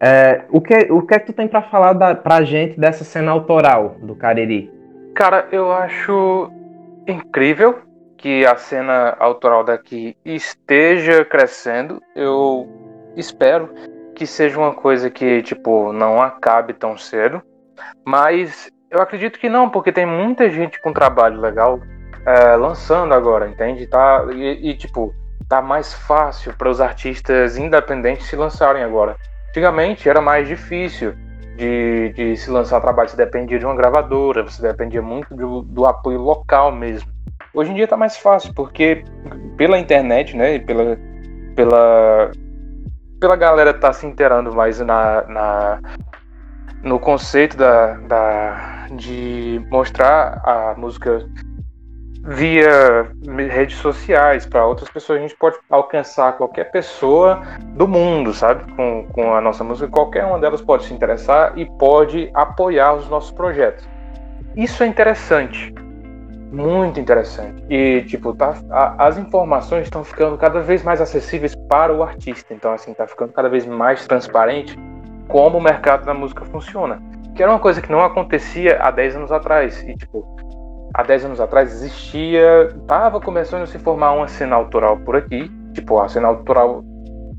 [0.00, 3.04] É, o, que, o que é que tu tem para falar da, pra gente dessa
[3.04, 4.70] cena autoral do Cariri?
[5.14, 6.50] Cara, eu acho
[7.06, 7.78] incrível
[8.16, 12.00] que a cena autoral daqui esteja crescendo.
[12.16, 12.68] Eu
[13.16, 13.70] espero
[14.20, 17.40] que seja uma coisa que, tipo, não acabe tão cedo.
[18.04, 21.80] Mas eu acredito que não, porque tem muita gente com trabalho legal
[22.26, 23.86] é, lançando agora, entende?
[23.86, 25.14] Tá, e, e, tipo,
[25.48, 29.16] tá mais fácil para os artistas independentes se lançarem agora.
[29.48, 31.14] Antigamente era mais difícil
[31.56, 35.86] de, de se lançar trabalho, você dependia de uma gravadora, você dependia muito do, do
[35.86, 37.10] apoio local mesmo.
[37.54, 39.02] Hoje em dia tá mais fácil, porque
[39.56, 40.98] pela internet, né, pela,
[41.56, 42.30] pela,
[43.20, 45.80] pela galera tá se inteirando mais na, na,
[46.82, 51.28] no conceito da, da, de mostrar a música
[52.22, 53.10] via
[53.50, 55.18] redes sociais para outras pessoas.
[55.18, 57.42] A gente pode alcançar qualquer pessoa
[57.76, 58.70] do mundo, sabe?
[58.72, 59.88] Com, com a nossa música.
[59.88, 63.86] Qualquer uma delas pode se interessar e pode apoiar os nossos projetos.
[64.56, 65.72] Isso é interessante.
[66.50, 67.62] Muito interessante.
[67.70, 72.52] E, tipo, tá, a, as informações estão ficando cada vez mais acessíveis para o artista.
[72.52, 74.76] Então, assim, tá ficando cada vez mais transparente
[75.28, 77.00] como o mercado da música funciona.
[77.36, 79.80] Que era uma coisa que não acontecia há 10 anos atrás.
[79.84, 80.26] E, tipo,
[80.92, 85.50] há 10 anos atrás existia, tava começando a se formar uma cena autoral por aqui,
[85.72, 86.84] tipo, a cena autoral,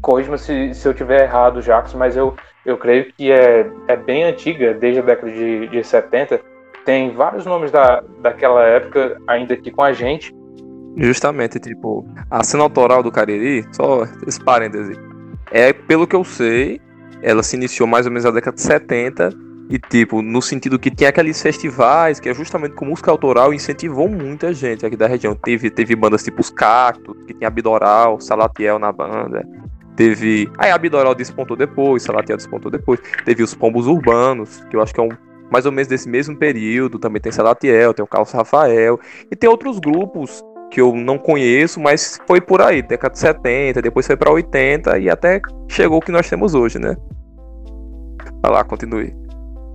[0.02, 4.24] corrija se, se eu tiver errado, Jacques, mas eu, eu creio que é, é bem
[4.24, 6.40] antiga, desde a década de, de 70,
[6.86, 10.34] tem vários nomes da, daquela época ainda aqui com a gente.
[10.98, 14.94] Justamente, tipo, a cena autoral do Cariri, só esse parêntese,
[15.52, 16.82] é, pelo que eu sei,
[17.22, 19.30] ela se iniciou mais ou menos na década de 70
[19.70, 24.10] e, tipo, no sentido que tinha aqueles festivais que é justamente com música autoral incentivou
[24.10, 25.34] muita gente aqui da região.
[25.34, 29.48] Teve, teve bandas tipo os Cactos, que tinha Abidoral, Salatiel na banda.
[29.96, 30.50] Teve.
[30.58, 33.00] Aí Abidoral despontou depois, Salatiel despontou depois.
[33.24, 35.10] Teve os Pombos Urbanos, que eu acho que é um.
[35.52, 36.98] Mais ou menos desse mesmo período.
[36.98, 39.00] Também tem Salatiel, tem o Carlos Rafael.
[39.30, 43.82] E tem outros grupos que eu não conheço, mas foi por aí, década de 70,
[43.82, 46.96] depois foi para 80 e até chegou o que nós temos hoje, né?
[48.42, 49.14] Vai lá, continue.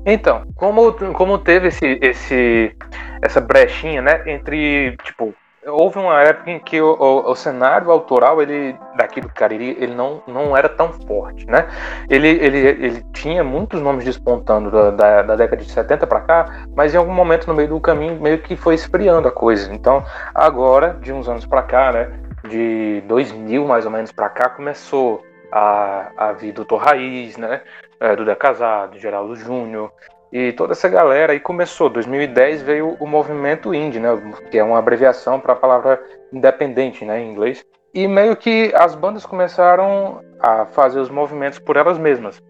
[0.06, 2.74] Então, como, como teve esse, esse,
[3.20, 5.34] essa brechinha, né, entre, tipo,
[5.66, 9.94] houve uma época em que o, o, o, cenário autoral ele daqui do Cariri ele
[9.94, 11.66] não, não era tão forte, né?
[12.08, 16.66] Ele, ele, ele tinha muitos nomes despontando da, da, da década de 70 para cá,
[16.74, 19.72] mas em algum momento no meio do caminho meio que foi esfriando a coisa.
[19.72, 22.12] Então, agora, de uns anos para cá, né,
[22.48, 27.62] de 2000 mais ou menos para cá, começou a, a vir Doutor Raiz, né?
[27.98, 29.90] É, Duda Casado, Geraldo Júnior
[30.32, 31.34] e toda essa galera.
[31.34, 34.08] E começou, 2010 veio o movimento indie, né?
[34.50, 37.20] Que é uma abreviação para a palavra independente, né?
[37.20, 37.64] Em inglês.
[37.94, 42.42] E meio que as bandas começaram a fazer os movimentos por elas mesmas.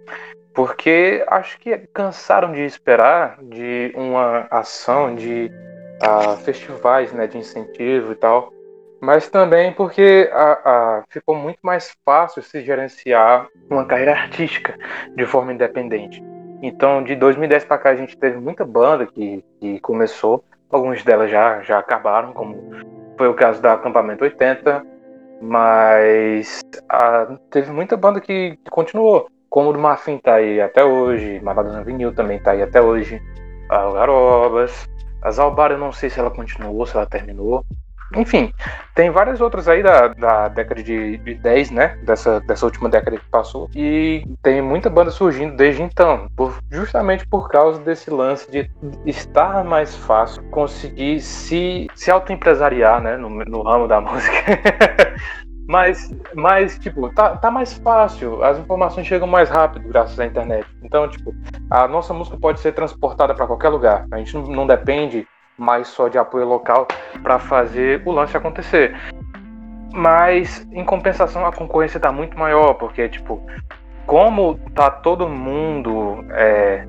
[0.54, 5.50] Porque acho que cansaram de esperar de uma ação de
[6.02, 8.52] uh, festivais né, de incentivo e tal
[9.00, 14.76] mas também porque a, ficou muito mais fácil se gerenciar uma carreira artística
[15.14, 16.22] de forma independente.
[16.62, 21.30] Então, de 2010 para cá, a gente teve muita banda que, que começou, algumas delas
[21.30, 22.56] já, já acabaram, como
[23.16, 24.84] foi o caso da Acampamento 80,
[25.40, 30.84] mas a, teve muita banda que, que continuou, como o do Marfim tá aí até
[30.84, 33.20] hoje, Malvados Vinil também tá aí até hoje,
[33.68, 34.88] a Garobas,
[35.22, 37.64] a Zalbar eu não sei se ela continuou, se ela terminou,
[38.14, 38.52] enfim,
[38.94, 41.98] tem várias outras aí da, da década de, de 10, né?
[42.04, 43.68] Dessa, dessa última década que passou.
[43.74, 46.28] E tem muita banda surgindo desde então.
[46.36, 48.70] Por, justamente por causa desse lance de
[49.04, 53.16] estar mais fácil conseguir se, se autoempresariar, né?
[53.16, 54.36] No, no ramo da música.
[55.68, 60.64] Mas, mas, tipo, tá, tá mais fácil, as informações chegam mais rápido graças à internet.
[60.80, 61.34] Então, tipo,
[61.68, 64.06] a nossa música pode ser transportada para qualquer lugar.
[64.12, 65.26] A gente não, não depende
[65.58, 66.86] mais só de apoio local
[67.22, 68.94] para fazer o lance acontecer.
[69.92, 73.40] Mas em compensação a concorrência está muito maior, porque tipo,
[74.06, 76.84] como tá todo mundo é,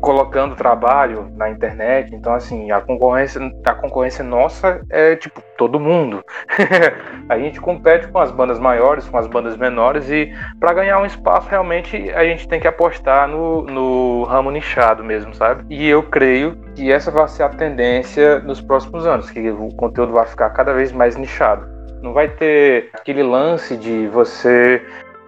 [0.00, 6.24] colocando trabalho na internet, então assim, a concorrência, a concorrência nossa é tipo todo mundo.
[7.28, 11.06] a gente compete com as bandas maiores, com as bandas menores e para ganhar um
[11.06, 15.64] espaço realmente a gente tem que apostar no, no ramo nichado mesmo, sabe?
[15.68, 20.12] E eu creio que essa vai ser a tendência nos próximos anos, que o conteúdo
[20.12, 21.66] vai ficar cada vez mais nichado.
[22.02, 24.80] Não vai ter aquele lance de você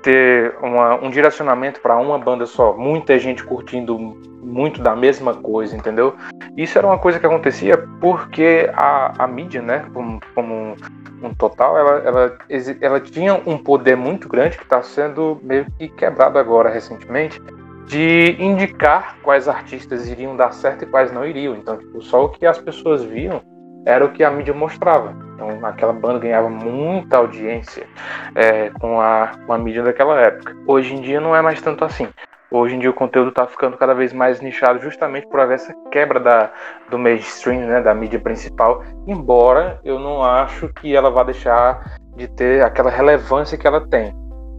[0.02, 3.98] ter uma, um direcionamento para uma banda só, muita gente curtindo
[4.42, 6.16] muito da mesma coisa, entendeu?
[6.56, 10.76] Isso era uma coisa que acontecia porque a, a mídia, né, como, como um,
[11.22, 12.38] um total, ela, ela,
[12.80, 17.40] ela tinha um poder muito grande que está sendo meio que quebrado agora recentemente,
[17.86, 21.54] de indicar quais artistas iriam dar certo e quais não iriam.
[21.54, 23.42] Então, tipo, só o que as pessoas viam
[23.86, 25.14] era o que a mídia mostrava.
[25.34, 27.86] Então, aquela banda ganhava muita audiência
[28.34, 30.54] é, com, a, com a mídia daquela época.
[30.66, 32.08] Hoje em dia não é mais tanto assim.
[32.50, 35.72] Hoje em dia o conteúdo está ficando cada vez mais nichado justamente por haver essa
[35.92, 36.50] quebra da,
[36.90, 42.26] do mainstream, né, da mídia principal, embora eu não acho que ela vá deixar de
[42.26, 44.12] ter aquela relevância que ela tem,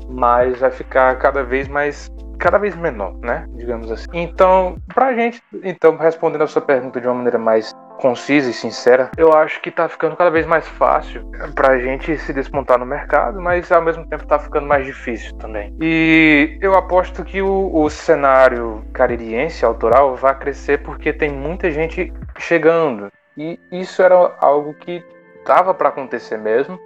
[0.10, 3.46] mas vai ficar cada vez mais cada vez menor, né?
[3.56, 4.08] Digamos assim.
[4.14, 9.12] Então, pra gente, então, respondendo a sua pergunta de uma maneira mais concisa e sincera,
[9.16, 13.40] eu acho que tá ficando cada vez mais fácil pra gente se despontar no mercado,
[13.40, 15.74] mas ao mesmo tempo tá ficando mais difícil também.
[15.80, 22.12] E eu aposto que o, o cenário caririense autoral vai crescer porque tem muita gente
[22.40, 23.12] chegando.
[23.38, 25.04] E isso era algo que
[25.46, 26.80] tava para acontecer mesmo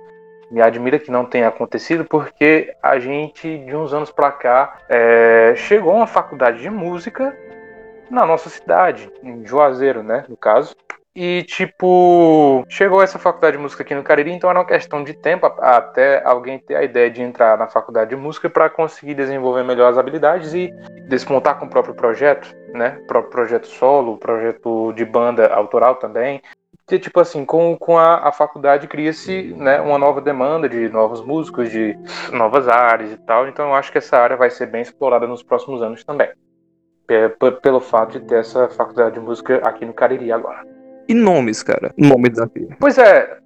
[0.49, 5.53] me admira que não tenha acontecido, porque a gente, de uns anos para cá, é,
[5.55, 7.35] chegou uma faculdade de música
[8.09, 10.75] na nossa cidade, em Juazeiro, né, no caso.
[11.15, 15.13] E, tipo, chegou essa faculdade de música aqui no Cariri, então era uma questão de
[15.13, 19.63] tempo até alguém ter a ideia de entrar na faculdade de música para conseguir desenvolver
[19.63, 20.69] melhor as habilidades e
[21.07, 22.99] desmontar com o próprio projeto, né?
[23.03, 26.41] O próprio projeto solo, projeto de banda autoral também
[26.87, 31.21] que tipo assim, com, com a, a faculdade cria-se né, uma nova demanda de novos
[31.21, 31.97] músicos, de
[32.31, 33.47] novas áreas e tal.
[33.47, 36.29] Então eu acho que essa área vai ser bem explorada nos próximos anos também.
[37.61, 40.74] Pelo fato de ter essa faculdade de música aqui no Cariri agora.
[41.07, 41.93] E nomes, cara?
[41.97, 42.67] Nomes daqui.
[42.79, 43.37] Pois é,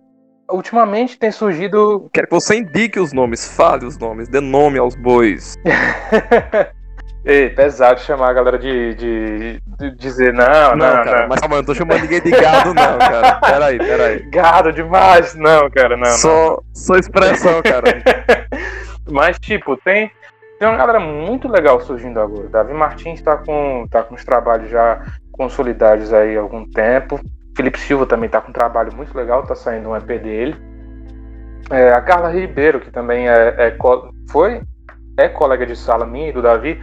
[0.52, 2.10] ultimamente tem surgido.
[2.14, 5.56] Quero que você indique os nomes, fale os nomes, dê nome aos bois.
[7.26, 11.28] Ei, pesado chamar a galera de, de, de dizer não, não, não, cara, não.
[11.28, 13.36] Mas calma, eu não tô chamando ninguém de gado, não, cara.
[13.36, 14.20] Peraí, peraí.
[14.32, 16.06] Gado demais, não, cara, não.
[16.06, 16.64] Só, não.
[16.74, 18.02] só expressão, cara.
[19.12, 20.10] mas, tipo, tem,
[20.58, 22.48] tem uma galera muito legal surgindo agora.
[22.48, 27.20] Davi Martins tá com, tá com os trabalhos já consolidados aí há algum tempo.
[27.56, 30.56] Felipe Silva também tá com um trabalho muito legal, tá saindo um EP dele.
[31.70, 33.78] É, a Carla Ribeiro, que também é, é
[34.30, 34.62] foi
[35.18, 36.82] é colega de sala minha e do Davi,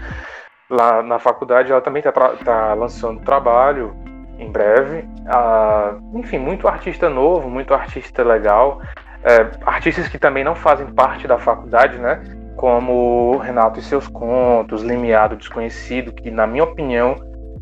[0.68, 3.96] lá na faculdade, ela também está tá lançando trabalho
[4.38, 5.08] em breve.
[5.26, 8.80] Ah, enfim, muito artista novo, muito artista legal.
[9.24, 12.22] É, artistas que também não fazem parte da faculdade, né?
[12.56, 17.16] Como Renato e seus contos, Limiado Desconhecido, que na minha opinião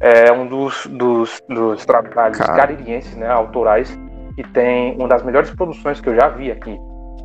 [0.04, 2.54] é um dos, dos, dos trabalhos Cara.
[2.54, 3.98] caririenses, né, autorais,
[4.36, 6.78] que tem uma das melhores produções que eu já vi aqui.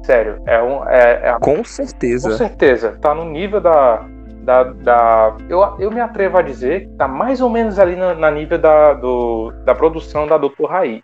[0.04, 0.88] Sério, é um.
[0.88, 2.30] É, é, com certeza.
[2.30, 2.98] Com certeza.
[3.02, 4.06] Tá no nível da.
[4.42, 8.16] Da, da, eu, eu me atrevo a dizer que tá mais ou menos ali na,
[8.16, 11.04] na nível da, do, da produção da Doutor Raiz.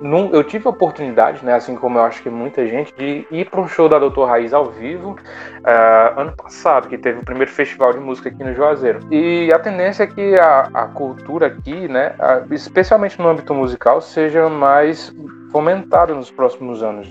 [0.00, 3.48] Num, eu tive a oportunidade, né, assim como eu acho que muita gente, de ir
[3.48, 7.50] para um show da Doutor Raiz ao vivo uh, ano passado, que teve o primeiro
[7.50, 9.00] festival de música aqui no Juazeiro.
[9.10, 14.00] E a tendência é que a, a cultura aqui, né, a, especialmente no âmbito musical,
[14.00, 15.14] seja mais
[15.50, 17.08] fomentada nos próximos anos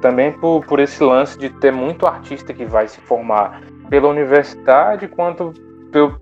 [0.00, 5.06] também por, por esse lance de ter muito artista que vai se formar pela universidade,
[5.06, 5.52] quanto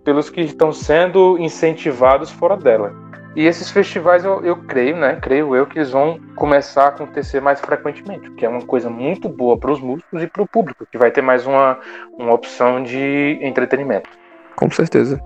[0.02, 2.92] pelos que estão sendo incentivados fora dela.
[3.38, 5.16] E esses festivais eu, eu creio, né?
[5.22, 9.28] Creio eu que eles vão começar a acontecer mais frequentemente, que é uma coisa muito
[9.28, 11.78] boa para os músicos e para o público, que vai ter mais uma,
[12.18, 14.10] uma opção de entretenimento.
[14.56, 15.22] Com certeza.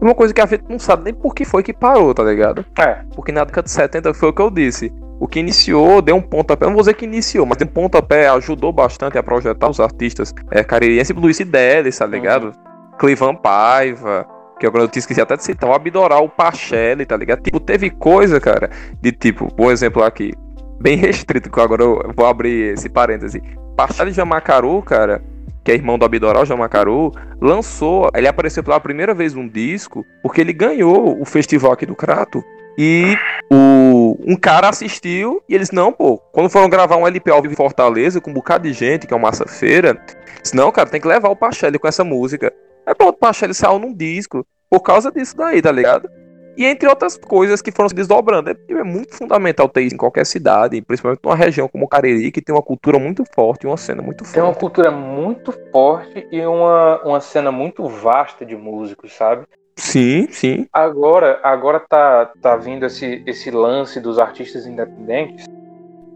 [0.00, 2.66] Uma coisa que a gente não sabe nem por que foi que parou, tá ligado?
[2.76, 3.04] É.
[3.14, 6.20] Porque na década de 70 foi o que eu disse o que iniciou, deu um
[6.20, 9.78] pontapé, não vou dizer que iniciou, mas deu um pontapé, ajudou bastante a projetar os
[9.78, 12.46] artistas é, caririenses, Luiz Delis, tá ligado?
[12.46, 12.98] Uhum.
[12.98, 14.26] Clivan Paiva,
[14.58, 17.42] que agora eu tinha esquecido até de citar, o Abdoral, o Pachelli, tá ligado?
[17.42, 20.32] Tipo, teve coisa, cara, de tipo, um exemplo aqui,
[20.80, 23.42] bem restrito, que agora eu vou abrir esse parêntese.
[23.76, 25.22] Pachelli Jamacaru, cara,
[25.64, 30.40] que é irmão do Abdoral Jamacaru, lançou, ele apareceu pela primeira vez num disco, porque
[30.40, 32.44] ele ganhou o festival aqui do Crato,
[32.76, 33.16] e
[33.50, 37.54] o, um cara assistiu e eles, não, pô, quando foram gravar um LP ao vivo
[37.54, 39.98] em Fortaleza, com um bocado de gente, que é uma massa-feira,
[40.42, 42.52] disse, não, cara, tem que levar o Pachelli com essa música.
[42.86, 44.44] Aí pronto, o Pachelli saiu num disco
[44.74, 46.10] por causa disso daí, tá ligado?
[46.56, 48.50] E entre outras coisas que foram se desdobrando.
[48.50, 52.32] É, é muito fundamental ter isso em qualquer cidade, principalmente numa região como o Cariri,
[52.32, 54.34] que tem uma cultura muito forte, uma cena muito forte.
[54.34, 59.46] Tem uma cultura muito forte e uma, uma cena muito vasta de músicos, sabe?
[59.76, 60.66] Sim, sim.
[60.72, 65.46] Agora, agora tá, tá vindo esse, esse lance dos artistas independentes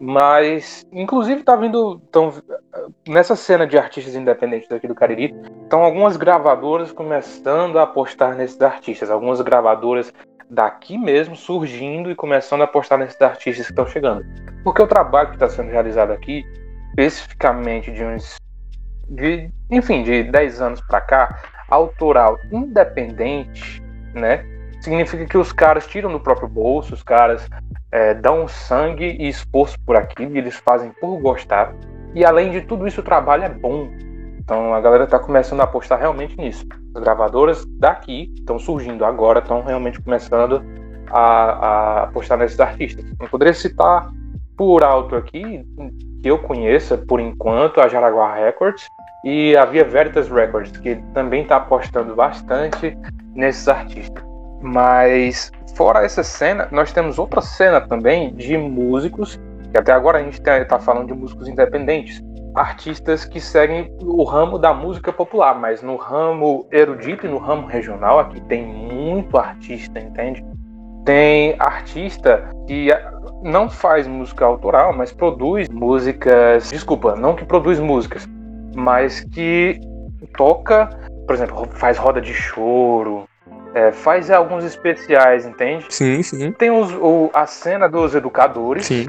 [0.00, 2.00] Mas, inclusive, tá vindo.
[2.10, 2.32] Tão,
[3.06, 8.60] nessa cena de artistas independentes aqui do Cariri, estão algumas gravadoras começando a apostar nesses
[8.60, 9.10] artistas.
[9.10, 10.12] Algumas gravadoras
[10.50, 14.24] daqui mesmo surgindo e começando a apostar nesses artistas que estão chegando.
[14.64, 16.44] Porque o trabalho que está sendo realizado aqui,
[16.90, 18.36] especificamente de uns.
[19.08, 23.82] De, enfim, de 10 anos para cá, autoral independente,
[24.14, 24.44] né?
[24.80, 27.48] Significa que os caras tiram do próprio bolso, os caras
[27.90, 31.74] é, dão sangue e esforço por aquilo, e eles fazem por gostar.
[32.18, 33.88] E além de tudo isso, o trabalho é bom.
[34.40, 36.66] Então a galera está começando a apostar realmente nisso.
[36.92, 40.60] As gravadoras daqui estão surgindo agora, estão realmente começando
[41.12, 43.04] a, a, apostar nesses artistas.
[43.20, 44.10] Eu poderia citar
[44.56, 45.64] por alto aqui,
[46.20, 48.88] que eu conheça por enquanto, a Jaraguá Records
[49.24, 52.98] e a Via Veritas Records, que também está apostando bastante
[53.36, 54.24] nesses artistas.
[54.60, 59.38] Mas fora essa cena, nós temos outra cena também de músicos,
[59.70, 62.22] que até agora a gente está falando de músicos independentes,
[62.54, 67.66] artistas que seguem o ramo da música popular, mas no ramo erudito e no ramo
[67.66, 70.44] regional aqui tem muito artista, entende?
[71.04, 72.88] Tem artista que
[73.42, 76.70] não faz música autoral, mas produz músicas.
[76.70, 78.28] Desculpa, não que produz músicas,
[78.74, 79.80] mas que
[80.36, 80.90] toca,
[81.26, 83.24] por exemplo, faz roda de choro,
[83.74, 85.86] é, faz alguns especiais, entende?
[85.88, 86.52] Sim, sim.
[86.52, 88.86] Tem os, o, a cena dos educadores.
[88.86, 89.08] Sim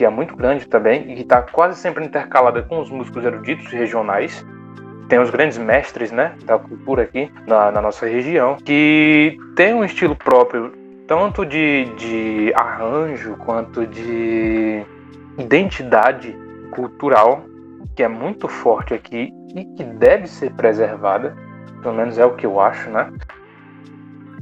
[0.00, 3.66] que é muito grande também e que está quase sempre intercalada com os músicos eruditos
[3.66, 4.42] regionais.
[5.10, 9.84] Tem os grandes mestres né, da cultura aqui na, na nossa região, que tem um
[9.84, 10.72] estilo próprio,
[11.06, 14.82] tanto de, de arranjo quanto de
[15.36, 16.34] identidade
[16.70, 17.44] cultural,
[17.94, 21.36] que é muito forte aqui e que deve ser preservada,
[21.82, 23.12] pelo menos é o que eu acho, né?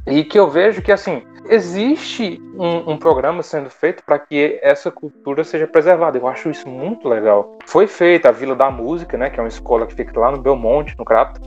[0.06, 4.90] E que eu vejo que, assim, existe um, um programa sendo feito para que essa
[4.90, 6.18] cultura seja preservada.
[6.18, 7.56] Eu acho isso muito legal.
[7.66, 10.38] Foi feita a Vila da Música, né, que é uma escola que fica lá no
[10.38, 11.40] Belmonte, no Crato,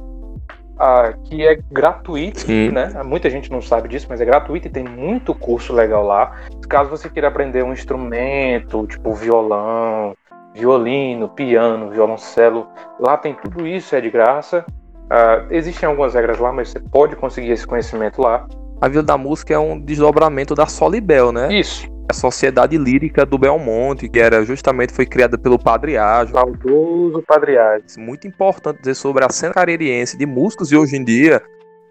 [0.77, 3.03] ah, que é gratuito, né?
[3.03, 6.35] Muita gente não sabe disso, mas é gratuito e tem muito curso legal lá.
[6.67, 10.15] Caso você queira aprender um instrumento, tipo violão,
[10.55, 12.67] violino, piano, violoncelo,
[12.99, 14.65] lá tem tudo isso, é de graça.
[15.05, 18.47] Uh, existem algumas regras lá, mas você pode conseguir esse conhecimento lá
[18.81, 21.53] a Vila da Música é um desdobramento da Solibel, né?
[21.53, 21.87] Isso.
[22.09, 26.33] A Sociedade Lírica do Belmonte, que era justamente foi criada pelo Padre Ágio.
[26.33, 27.85] Saudoso Padre Ágio.
[27.99, 31.41] Muito importante dizer sobre a cena caririense de músicos e hoje em dia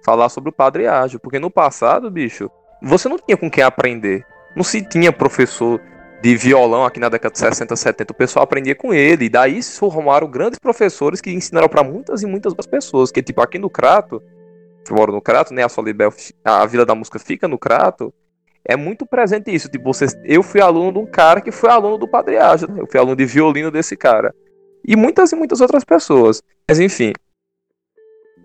[0.04, 2.50] falar sobre o Padre Ágio, porque no passado, bicho,
[2.82, 4.26] você não tinha com quem aprender.
[4.56, 5.80] Não se tinha professor
[6.20, 9.26] de violão aqui na década de 60, 70, o pessoal aprendia com ele.
[9.26, 13.12] E daí se formaram grandes professores que ensinaram para muitas e muitas pessoas.
[13.12, 14.20] Que, tipo, aqui no Crato,
[14.84, 15.64] que moro no Crato, né?
[15.64, 16.12] A Solibel,
[16.44, 18.12] a Vila da Música fica no Crato.
[18.64, 19.68] É muito presente isso.
[19.68, 22.80] Tipo, vocês, eu fui aluno de um cara que foi aluno do Padre Ágil, né?
[22.80, 24.34] Eu fui aluno de violino desse cara.
[24.86, 26.42] E muitas e muitas outras pessoas.
[26.68, 27.12] Mas enfim.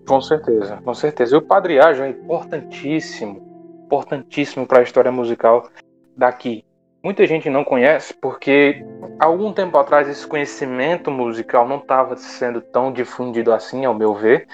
[0.07, 1.35] Com certeza, com certeza.
[1.35, 3.43] E o Padre Ágil é importantíssimo.
[3.85, 5.69] Importantíssimo para a história musical
[6.15, 6.63] daqui.
[7.03, 8.83] Muita gente não conhece porque
[9.19, 14.47] algum tempo atrás esse conhecimento musical não estava sendo tão difundido assim, ao meu ver.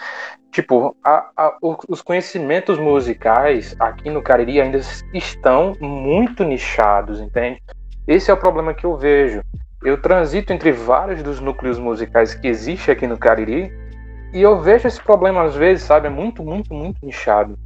[0.51, 4.81] Tipo, a, a, os conhecimentos musicais aqui no Cariri ainda
[5.13, 7.61] estão muito nichados, entende?
[8.05, 9.41] Esse é o problema que eu vejo.
[9.81, 13.71] Eu transito entre vários dos núcleos musicais que existem aqui no Cariri
[14.33, 16.07] e eu vejo esse problema às vezes, sabe?
[16.07, 17.57] É muito, muito, muito nichado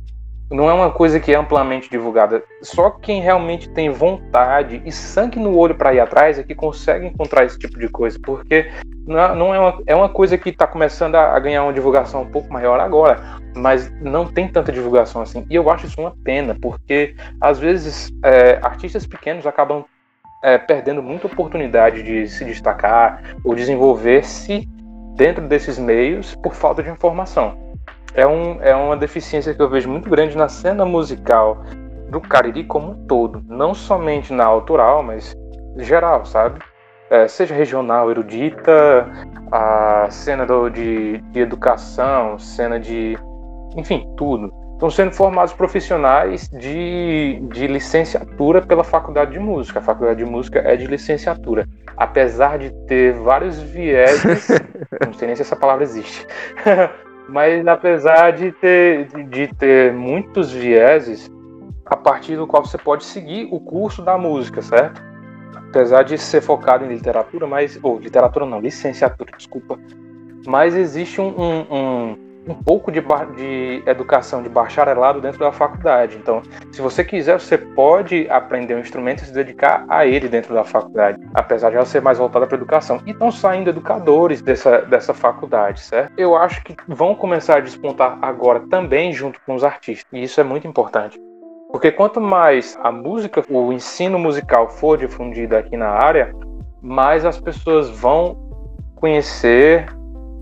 [0.50, 2.44] não é uma coisa que é amplamente divulgada.
[2.62, 7.06] Só quem realmente tem vontade e sangue no olho para ir atrás é que consegue
[7.08, 8.70] encontrar esse tipo de coisa, porque
[9.08, 12.52] não é uma, é uma coisa que está começando a, ganhar uma divulgação um pouco
[12.52, 15.46] maior agora, mas não tem tanta divulgação assim.
[15.50, 19.84] E eu acho isso uma pena, porque às vezes é, artistas pequenos acabam
[20.44, 24.68] é, perdendo muita oportunidade de se destacar ou desenvolver-se
[25.16, 27.65] dentro desses meios por falta de informação
[28.16, 31.64] é, um, é uma deficiência que eu vejo muito grande na cena musical
[32.10, 35.36] do Cariri como um todo, não somente na autoral, mas
[35.78, 36.60] geral, sabe?
[37.10, 39.08] É, seja regional, erudita,
[39.52, 43.18] a cena do, de, de educação, cena de.
[43.76, 44.52] enfim, tudo.
[44.74, 49.80] Estão sendo formados profissionais de, de licenciatura pela Faculdade de Música.
[49.80, 51.66] A Faculdade de Música é de licenciatura.
[51.96, 54.50] Apesar de ter vários vieses,
[55.06, 56.28] não sei nem se essa palavra existe,
[57.28, 61.32] mas apesar de ter, de ter muitos vieses,
[61.86, 65.02] a partir do qual você pode seguir o curso da música, certo?
[65.56, 67.78] Apesar de ser focado em literatura, mas.
[67.84, 69.80] Ou literatura não, licenciatura, desculpa.
[70.48, 72.18] Mas existe um, um, um,
[72.48, 73.02] um pouco de,
[73.36, 76.18] de educação de bacharelado dentro da faculdade.
[76.18, 76.42] Então,
[76.72, 80.64] se você quiser, você pode aprender um instrumento e se dedicar a ele dentro da
[80.64, 83.02] faculdade, apesar de ela ser mais voltada para educação.
[83.06, 86.14] E estão saindo educadores dessa, dessa faculdade, certo?
[86.18, 90.40] Eu acho que vão começar a despontar agora também junto com os artistas, e isso
[90.40, 91.20] é muito importante.
[91.72, 96.34] Porque quanto mais a música, o ensino musical for difundido aqui na área,
[96.82, 98.38] mais as pessoas vão
[98.96, 99.86] conhecer,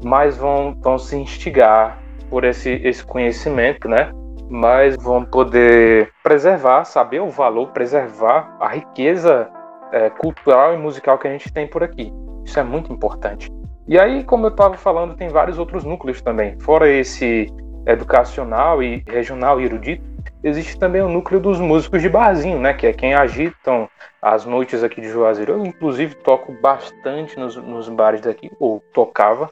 [0.03, 1.99] mais vão, vão se instigar
[2.29, 4.11] por esse, esse conhecimento, né?
[4.49, 9.49] Mais vão poder preservar, saber o valor, preservar a riqueza
[9.91, 12.11] é, cultural e musical que a gente tem por aqui.
[12.43, 13.49] Isso é muito importante.
[13.87, 16.59] E aí, como eu estava falando, tem vários outros núcleos também.
[16.59, 17.47] Fora esse
[17.85, 20.03] educacional e regional e erudito,
[20.43, 22.73] existe também o núcleo dos músicos de barzinho, né?
[22.73, 23.89] Que é quem agitam
[24.21, 25.53] as noites aqui de Juazeiro.
[25.53, 29.51] Eu, inclusive, toco bastante nos, nos bares daqui, ou tocava,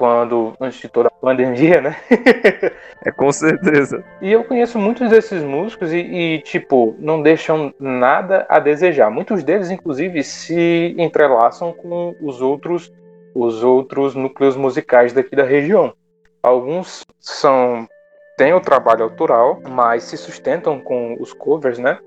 [0.00, 1.96] quando, antes de toda a pandemia, né?
[3.02, 4.04] É com certeza.
[4.20, 9.10] E eu conheço muitos desses músicos e, e, tipo, não deixam nada a desejar.
[9.10, 12.92] Muitos deles, inclusive, se entrelaçam com os outros,
[13.34, 15.94] os outros núcleos musicais daqui da região.
[16.42, 17.88] Alguns são
[18.36, 21.98] têm o trabalho autoral, mas se sustentam com os covers, né?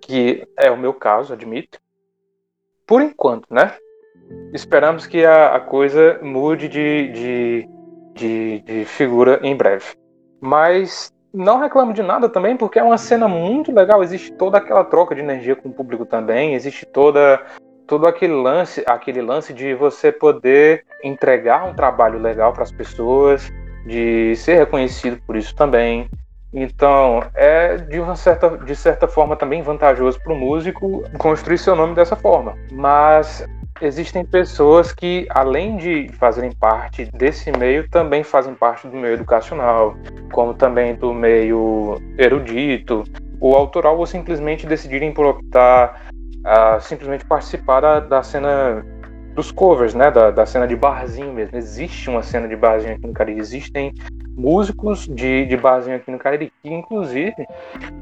[0.00, 1.78] Que é o meu caso, admito.
[2.86, 3.74] Por enquanto, né?
[4.52, 7.68] Esperamos que a, a coisa mude de, de,
[8.14, 9.86] de, de figura em breve.
[10.40, 14.02] Mas não reclamo de nada também, porque é uma cena muito legal.
[14.02, 16.54] Existe toda aquela troca de energia com o público também.
[16.54, 17.40] Existe toda
[17.86, 23.50] todo aquele lance, aquele lance de você poder entregar um trabalho legal para as pessoas,
[23.86, 26.08] de ser reconhecido por isso também.
[26.54, 31.74] Então, é de uma certa, de certa forma também vantajoso para o músico construir seu
[31.74, 32.54] nome dessa forma.
[32.70, 33.46] Mas
[33.82, 39.96] existem pessoas que, além de fazerem parte desse meio, também fazem parte do meio educacional,
[40.32, 43.02] como também do meio erudito,
[43.40, 46.00] ou autoral, ou simplesmente decidirem por optar
[46.44, 48.84] a simplesmente participar da, da cena
[49.34, 50.10] dos covers, né?
[50.10, 51.56] Da, da cena de barzinho mesmo.
[51.56, 53.40] Existe uma cena de barzinho aqui no Cariri.
[53.40, 53.92] Existem
[54.36, 57.46] músicos de, de barzinho aqui no Cariri, que inclusive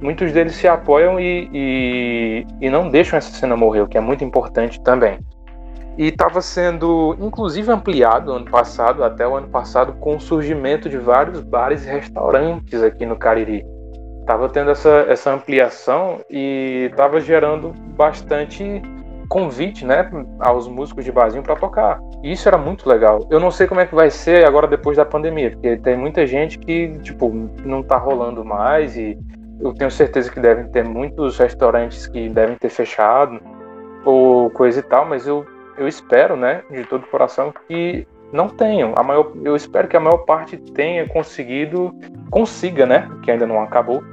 [0.01, 4.01] muitos deles se apoiam e, e, e não deixam essa cena morrer, o que é
[4.01, 5.19] muito importante também.
[5.99, 10.97] E estava sendo, inclusive, ampliado ano passado, até o ano passado, com o surgimento de
[10.97, 13.65] vários bares e restaurantes aqui no Cariri.
[14.21, 18.81] Estava tendo essa, essa ampliação e estava gerando bastante
[19.29, 20.11] convite, né,
[20.41, 22.01] aos músicos de barzinho para tocar.
[22.23, 23.27] E isso era muito legal.
[23.31, 26.27] Eu não sei como é que vai ser agora depois da pandemia, porque tem muita
[26.27, 27.33] gente que, tipo,
[27.65, 29.17] não tá rolando mais e
[29.61, 33.41] eu tenho certeza que devem ter muitos restaurantes que devem ter fechado
[34.05, 35.47] ou coisa e tal, mas eu,
[35.81, 38.93] eu espero, né, de todo coração que não tenham.
[38.97, 41.93] A maior, eu espero que a maior parte tenha conseguido,
[42.31, 44.05] consiga, né, que ainda não acabou,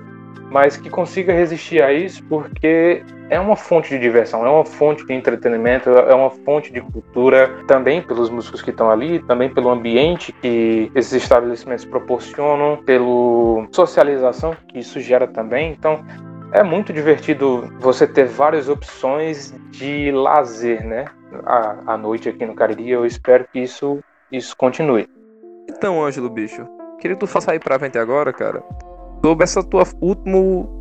[0.50, 5.06] mas que consiga resistir a isso, porque é uma fonte de diversão, é uma fonte
[5.06, 9.70] de entretenimento, é uma fonte de cultura, também pelos músicos que estão ali, também pelo
[9.70, 15.74] ambiente que esses estabelecimentos proporcionam, pela socialização que isso gera também.
[15.78, 16.02] Então,
[16.54, 21.06] é muito divertido você ter várias opções de lazer, né?
[21.46, 24.00] À, à noite aqui no Cariri, eu espero que isso,
[24.32, 25.08] isso continue.
[25.70, 26.66] Então, Ângelo, bicho,
[27.00, 28.64] queria que tu faça aí pra gente agora, cara,
[29.24, 30.78] sobre essa tua último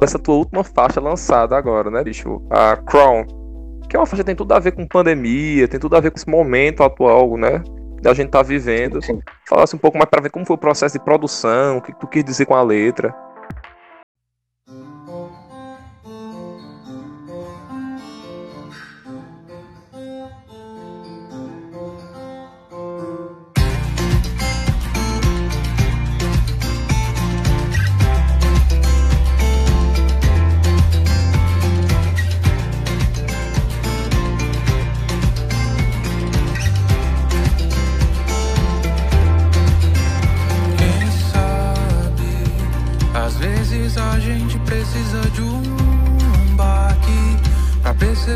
[0.00, 2.40] essa tua última faixa lançada agora, né, bicho?
[2.50, 3.26] A Crown.
[3.88, 6.10] Que é uma faixa que tem tudo a ver com pandemia, tem tudo a ver
[6.10, 7.62] com esse momento atual, né?
[8.00, 9.02] Que a gente tá vivendo.
[9.02, 9.20] Sim.
[9.48, 12.06] Falasse um pouco mais pra ver como foi o processo de produção, o que tu
[12.06, 13.14] quis dizer com a letra.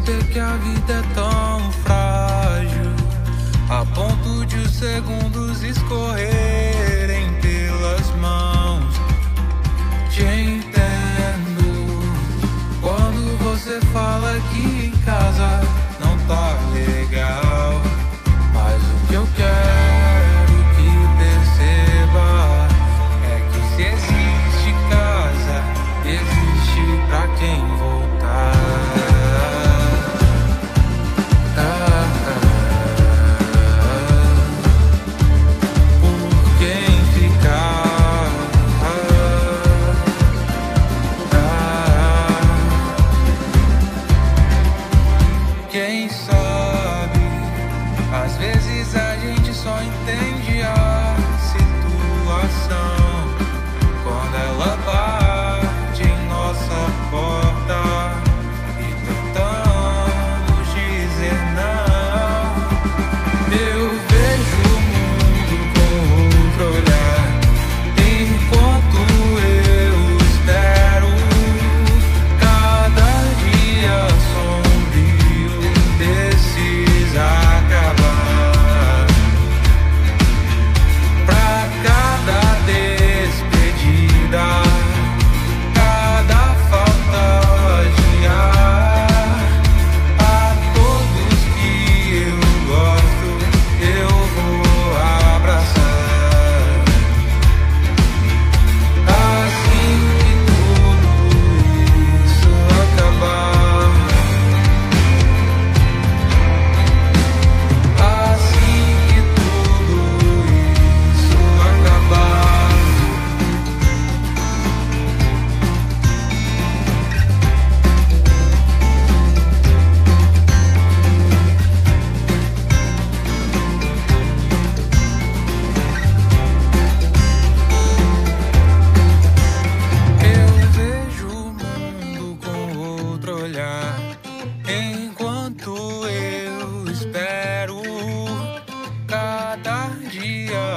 [0.09, 1.28] Perceber que a vida é tão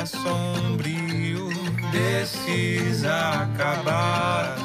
[0.05, 1.49] sombrio
[1.91, 4.60] desses acabar.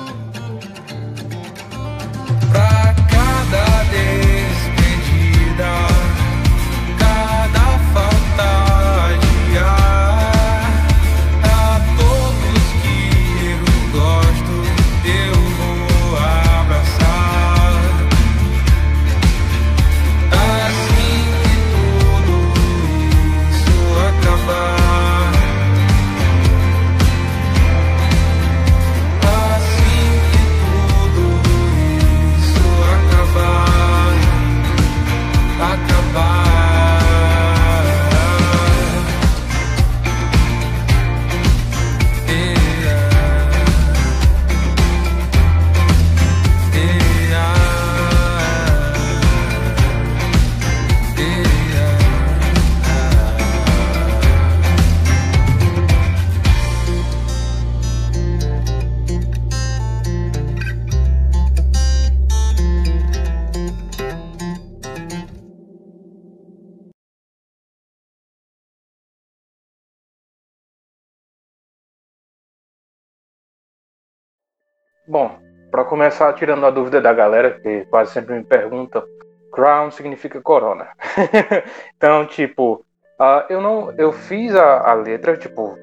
[75.09, 75.39] Bom,
[75.71, 79.05] para começar, tirando a dúvida da galera, que quase sempre me pergunta,
[79.53, 80.89] crown significa corona.
[81.97, 82.85] então, tipo,
[83.19, 85.79] ah, eu não, eu fiz a, a letra, tipo,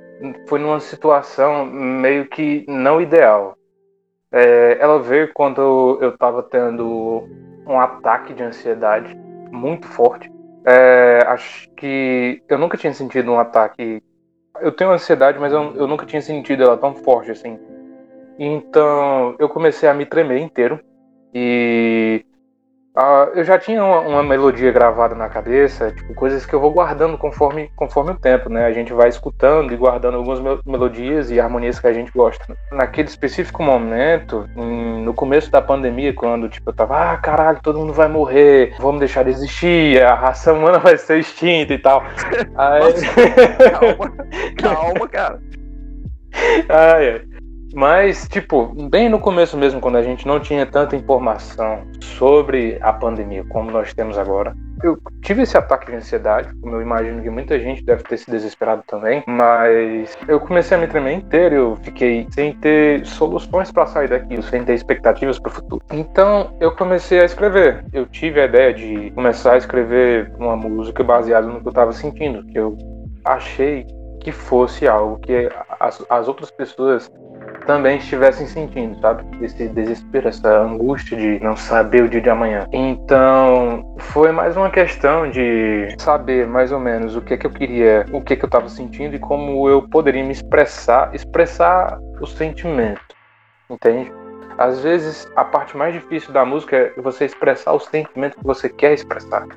[0.47, 3.57] foi numa situação meio que não ideal.
[4.31, 7.27] É, ela veio quando eu tava tendo
[7.65, 9.15] um ataque de ansiedade
[9.51, 10.31] muito forte.
[10.65, 14.01] É, acho que eu nunca tinha sentido um ataque.
[14.59, 17.59] Eu tenho ansiedade, mas eu, eu nunca tinha sentido ela tão forte assim.
[18.37, 20.79] Então eu comecei a me tremer inteiro
[21.33, 22.23] e
[22.95, 26.69] ah, eu já tinha uma, uma melodia gravada na cabeça, tipo coisas que eu vou
[26.71, 28.65] guardando conforme, conforme o tempo, né?
[28.65, 32.55] A gente vai escutando e guardando algumas mel- melodias e harmonias que a gente gosta.
[32.71, 37.79] Naquele específico momento, em- no começo da pandemia, quando tipo eu tava, ah caralho, todo
[37.79, 42.03] mundo vai morrer, vamos deixar de existir, a raça humana vai ser extinta e tal.
[42.55, 42.93] Aí...
[43.71, 44.13] Calma,
[44.61, 45.39] calma, cara.
[46.69, 47.21] Ai, ai.
[47.73, 52.93] Mas, tipo, bem no começo mesmo, quando a gente não tinha tanta informação sobre a
[52.93, 57.29] pandemia como nós temos agora, eu tive esse ataque de ansiedade, como eu imagino que
[57.29, 61.75] muita gente deve ter se desesperado também, mas eu comecei a me tremer inteiro, eu
[61.77, 65.81] fiquei sem ter soluções para sair daquilo, sem ter expectativas para o futuro.
[65.91, 67.85] Então, eu comecei a escrever.
[67.91, 71.91] Eu tive a ideia de começar a escrever uma música baseada no que eu estava
[71.91, 72.77] sentindo, que eu
[73.25, 73.85] achei
[74.19, 75.49] que fosse algo que
[75.79, 77.11] as, as outras pessoas
[77.65, 79.23] também estivessem sentindo, sabe?
[79.41, 82.67] Esse desespero, essa angústia de não saber o dia de amanhã.
[82.71, 87.51] Então, foi mais uma questão de saber mais ou menos o que é que eu
[87.51, 91.99] queria, o que é que eu estava sentindo e como eu poderia me expressar, expressar
[92.19, 93.15] o sentimento,
[93.69, 94.11] entende?
[94.57, 98.69] Às vezes, a parte mais difícil da música é você expressar o sentimento que você
[98.69, 99.47] quer expressar.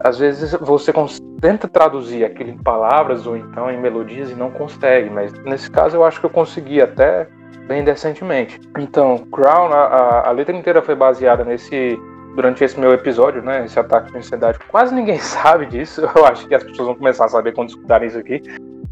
[0.00, 0.92] Às vezes você
[1.40, 5.96] tenta traduzir aquilo em palavras ou então em melodias e não consegue, mas nesse caso
[5.96, 7.26] eu acho que eu consegui até
[7.66, 8.60] bem decentemente.
[8.78, 11.98] Então, Crown, a, a- a letra inteira foi baseada nesse,
[12.34, 13.64] durante esse meu episódio, né?
[13.64, 14.58] Esse ataque de ansiedade.
[14.68, 16.02] Quase ninguém sabe disso.
[16.16, 18.42] Eu acho que as pessoas vão começar a saber quando escutarem isso aqui.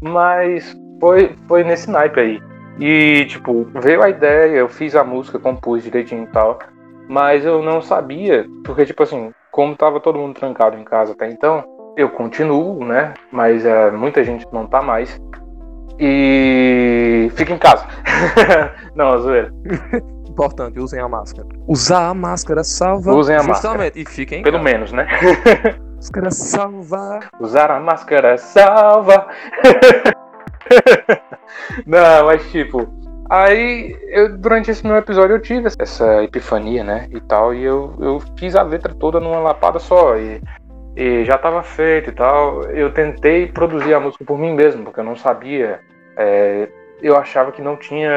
[0.01, 2.43] Mas foi, foi nesse naipe aí.
[2.79, 6.59] E, tipo, veio a ideia, eu fiz a música, compus direitinho e tal.
[7.07, 11.29] Mas eu não sabia, porque, tipo assim, como tava todo mundo trancado em casa até
[11.29, 11.63] então,
[11.95, 13.13] eu continuo, né?
[13.31, 15.17] Mas é, muita gente não tá mais.
[15.99, 17.85] E fica em casa.
[18.95, 19.51] não, zoeira.
[20.27, 21.47] Importante, usem a máscara.
[21.65, 23.13] Usar a máscara salva.
[23.13, 24.69] Usem a Justamente, e fiquem em Pelo casa.
[24.69, 25.07] menos, né?
[25.95, 27.19] Máscara salva.
[27.39, 29.27] Usar a máscara salva.
[31.87, 32.87] Não, mas tipo,
[33.29, 37.07] aí eu, durante esse meu episódio eu tive essa epifania, né?
[37.09, 40.17] E tal, e eu, eu fiz a letra toda numa lapada só.
[40.17, 40.41] E,
[40.95, 42.63] e já tava feito e tal.
[42.71, 45.79] Eu tentei produzir a música por mim mesmo, porque eu não sabia.
[46.17, 46.69] é,
[47.01, 48.15] eu achava que não tinha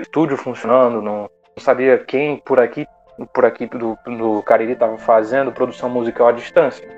[0.00, 2.86] estúdio funcionando, não, sabia quem por aqui,
[3.32, 6.88] por aqui do, do Cariri tava fazendo produção musical à distância.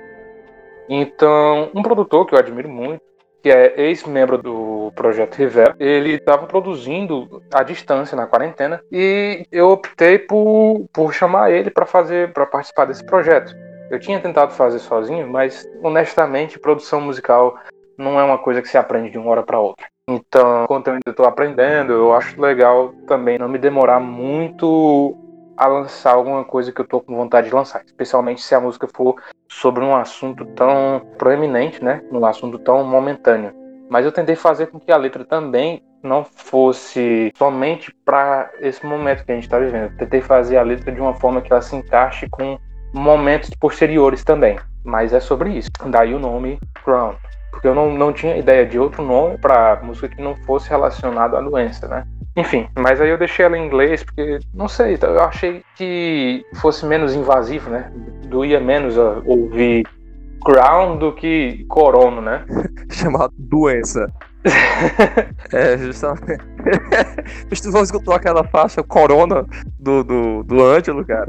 [0.88, 3.00] Então, um produtor que eu admiro muito,
[3.42, 9.70] que é ex-membro do Projeto Rivera, ele estava produzindo à distância na quarentena e eu
[9.70, 13.54] optei por, por chamar ele para fazer, para participar desse projeto.
[13.90, 17.56] Eu tinha tentado fazer sozinho, mas honestamente, produção musical
[17.96, 19.86] não é uma coisa que se aprende de uma hora para outra.
[20.08, 25.16] Então, enquanto eu ainda estou aprendendo, eu acho legal também não me demorar muito
[25.56, 28.86] a lançar alguma coisa que eu tô com vontade de lançar, especialmente se a música
[28.94, 29.16] for
[29.48, 32.02] sobre um assunto tão proeminente, né?
[32.12, 33.52] Um assunto tão momentâneo.
[33.88, 39.24] Mas eu tentei fazer com que a letra também não fosse somente para esse momento
[39.24, 39.92] que a gente está vivendo.
[39.92, 42.58] Eu tentei fazer a letra de uma forma que ela se encaixe com
[42.96, 44.58] momentos posteriores também.
[44.84, 45.70] Mas é sobre isso.
[45.86, 47.14] Daí o nome Crown.
[47.50, 51.36] Porque eu não, não tinha ideia de outro nome para música que não fosse relacionado
[51.36, 52.04] à doença, né?
[52.36, 56.44] Enfim, mas aí eu deixei ela em inglês porque, não sei, então eu achei que
[56.60, 57.90] fosse menos invasivo, né?
[58.26, 58.94] Doía menos
[59.24, 59.86] ouvir
[60.44, 62.44] Crown do que Corona, né?
[62.92, 64.06] Chamado doença.
[65.52, 66.44] é, justamente.
[67.50, 69.44] Mas tu não escutou aquela faixa Corona
[69.78, 71.28] do, do, do Ângelo, cara?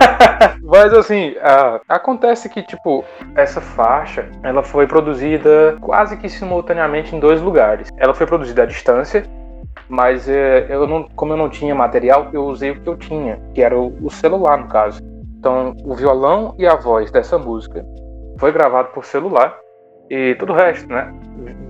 [0.62, 1.34] Mas assim,
[1.88, 3.04] acontece que, tipo,
[3.34, 7.88] essa faixa, ela foi produzida quase que simultaneamente em dois lugares.
[7.98, 9.24] Ela foi produzida à distância,
[9.88, 13.40] mas eh, eu não, como eu não tinha material, eu usei o que eu tinha,
[13.54, 15.00] que era o, o celular, no caso.
[15.38, 17.84] Então, o violão e a voz dessa música
[18.38, 19.56] foi gravado por celular
[20.10, 21.12] e todo o resto, né?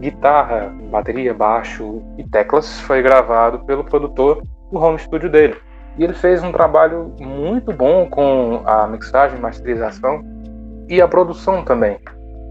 [0.01, 5.57] Guitarra, bateria, baixo e teclas foi gravado pelo produtor no home studio dele.
[5.99, 10.23] E ele fez um trabalho muito bom com a mixagem, masterização
[10.89, 11.99] e a produção também.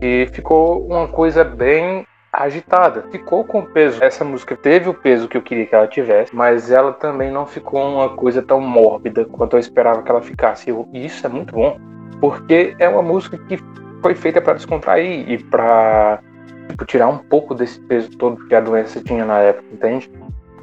[0.01, 3.05] E ficou uma coisa bem agitada.
[3.11, 4.03] Ficou com peso.
[4.03, 7.45] Essa música teve o peso que eu queria que ela tivesse, mas ela também não
[7.45, 10.71] ficou uma coisa tão mórbida quanto eu esperava que ela ficasse.
[10.91, 11.77] E isso é muito bom,
[12.19, 13.57] porque é uma música que
[14.05, 16.21] foi feita para descontrair e para
[16.69, 20.11] tipo, tirar um pouco desse peso todo que a doença tinha na época, entende?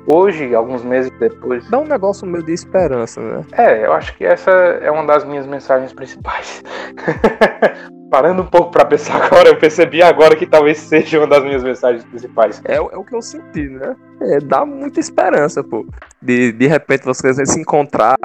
[0.07, 1.69] Hoje, alguns meses depois.
[1.71, 3.45] Dá um negócio meio de esperança, né?
[3.53, 6.63] É, eu acho que essa é uma das minhas mensagens principais.
[8.11, 11.63] Parando um pouco para pensar agora, eu percebi agora que talvez seja uma das minhas
[11.65, 12.61] mensagens principais.
[12.67, 13.97] É, o- é o que eu senti, né?
[14.21, 15.87] É, dá muita esperança, pô.
[16.21, 18.17] De, de repente você se encontrar,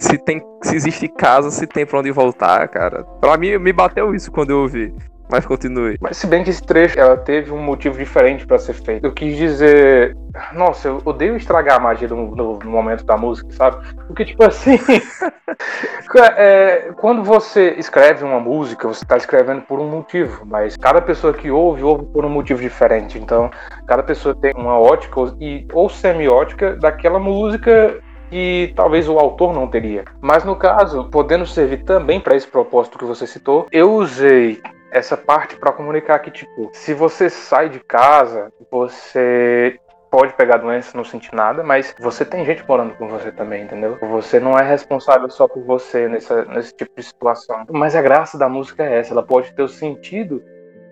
[0.00, 3.04] se tem, se existe casa, se tem pra onde voltar, cara.
[3.20, 4.94] Pra mim, me bateu isso quando eu ouvi.
[5.28, 5.96] Mas continue.
[6.00, 9.04] Mas se bem que esse trecho ela teve um motivo diferente para ser feito.
[9.06, 10.16] Eu quis dizer,
[10.52, 13.84] nossa, eu odeio estragar a magia do- do momento da música, sabe?
[14.06, 14.78] Porque tipo assim,
[16.36, 21.32] é, quando você escreve uma música, você está escrevendo por um motivo, mas cada pessoa
[21.32, 23.18] que ouve ouve por um motivo diferente.
[23.18, 23.50] Então,
[23.86, 27.98] cada pessoa tem uma ótica e ou semiótica daquela música
[28.30, 30.04] que talvez o autor não teria.
[30.20, 34.60] Mas no caso, podendo servir também para esse propósito que você citou, eu usei
[34.94, 39.78] essa parte para comunicar que, tipo, se você sai de casa, você
[40.08, 43.98] pode pegar doença, não sentir nada, mas você tem gente morando com você também, entendeu?
[44.00, 47.66] Você não é responsável só por você nessa, nesse tipo de situação.
[47.70, 50.40] Mas a graça da música é essa, ela pode ter o sentido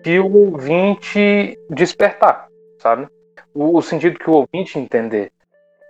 [0.03, 2.49] que o ouvinte despertar,
[2.79, 3.07] sabe?
[3.53, 5.31] O, o sentido que o ouvinte entender.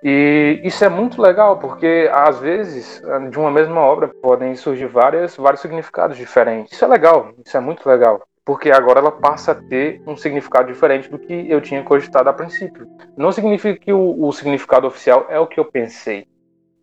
[0.03, 3.01] E isso é muito legal, porque às vezes,
[3.31, 6.73] de uma mesma obra, podem surgir várias, vários significados diferentes.
[6.73, 8.21] Isso é legal, isso é muito legal.
[8.45, 12.33] Porque agora ela passa a ter um significado diferente do que eu tinha cogitado a
[12.33, 12.85] princípio.
[13.15, 16.27] Não significa que o, o significado oficial é o que eu pensei.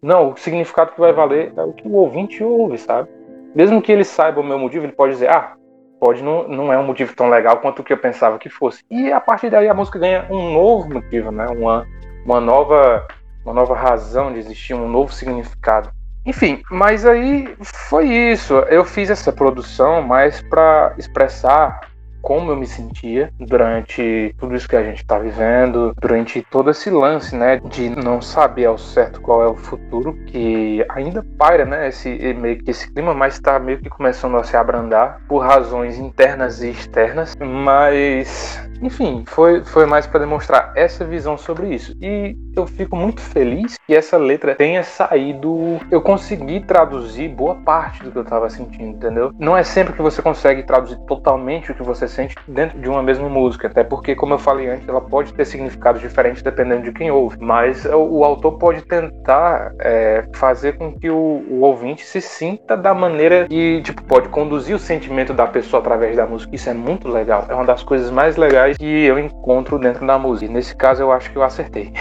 [0.02, 3.10] Não, o significado que vai valer é o que o ouvinte ouve, sabe?
[3.54, 5.54] Mesmo que ele saiba o meu motivo, ele pode dizer, ah,
[6.00, 8.82] pode não, não é um motivo tão legal quanto o que eu pensava que fosse.
[8.90, 11.46] E a partir daí a música ganha um novo motivo, né?
[11.48, 11.86] Uma,
[12.24, 13.06] uma nova
[13.44, 15.90] uma nova razão de existir, um novo significado.
[16.26, 18.54] Enfim, mas aí foi isso.
[18.68, 21.80] Eu fiz essa produção mais para expressar
[22.20, 26.90] como eu me sentia durante tudo isso que a gente está vivendo, durante todo esse
[26.90, 31.88] lance, né, de não saber ao certo qual é o futuro, que ainda paira, né,
[31.88, 35.96] esse meio que esse clima, mas está meio que começando a se abrandar por razões
[35.98, 41.94] internas e externas, mas enfim, foi, foi mais para demonstrar essa visão sobre isso.
[42.00, 45.78] E eu fico muito feliz que essa letra tenha saído.
[45.90, 49.32] Eu consegui traduzir boa parte do que eu estava sentindo, entendeu?
[49.38, 53.02] Não é sempre que você consegue traduzir totalmente o que você sente dentro de uma
[53.02, 56.92] mesma música, até porque, como eu falei antes, ela pode ter significados diferentes dependendo de
[56.92, 57.36] quem ouve.
[57.40, 62.76] Mas o, o autor pode tentar é, fazer com que o, o, ouvinte se sinta
[62.76, 66.54] da maneira que, tipo, pode conduzir o sentimento da pessoa através da música.
[66.54, 67.46] Isso é muito legal.
[67.48, 70.50] É uma das coisas mais legais que eu encontro dentro da música.
[70.50, 71.92] E nesse caso, eu acho que eu acertei.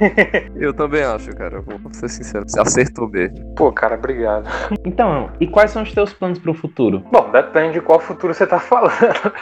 [0.56, 1.60] eu também acho, cara.
[1.60, 2.44] Vou ser sincero.
[2.46, 3.54] Você acertou mesmo.
[3.54, 4.48] Pô, cara, obrigado.
[4.84, 7.02] Então, e quais são os teus planos para o futuro?
[7.10, 8.92] Bom, depende de qual futuro você tá falando.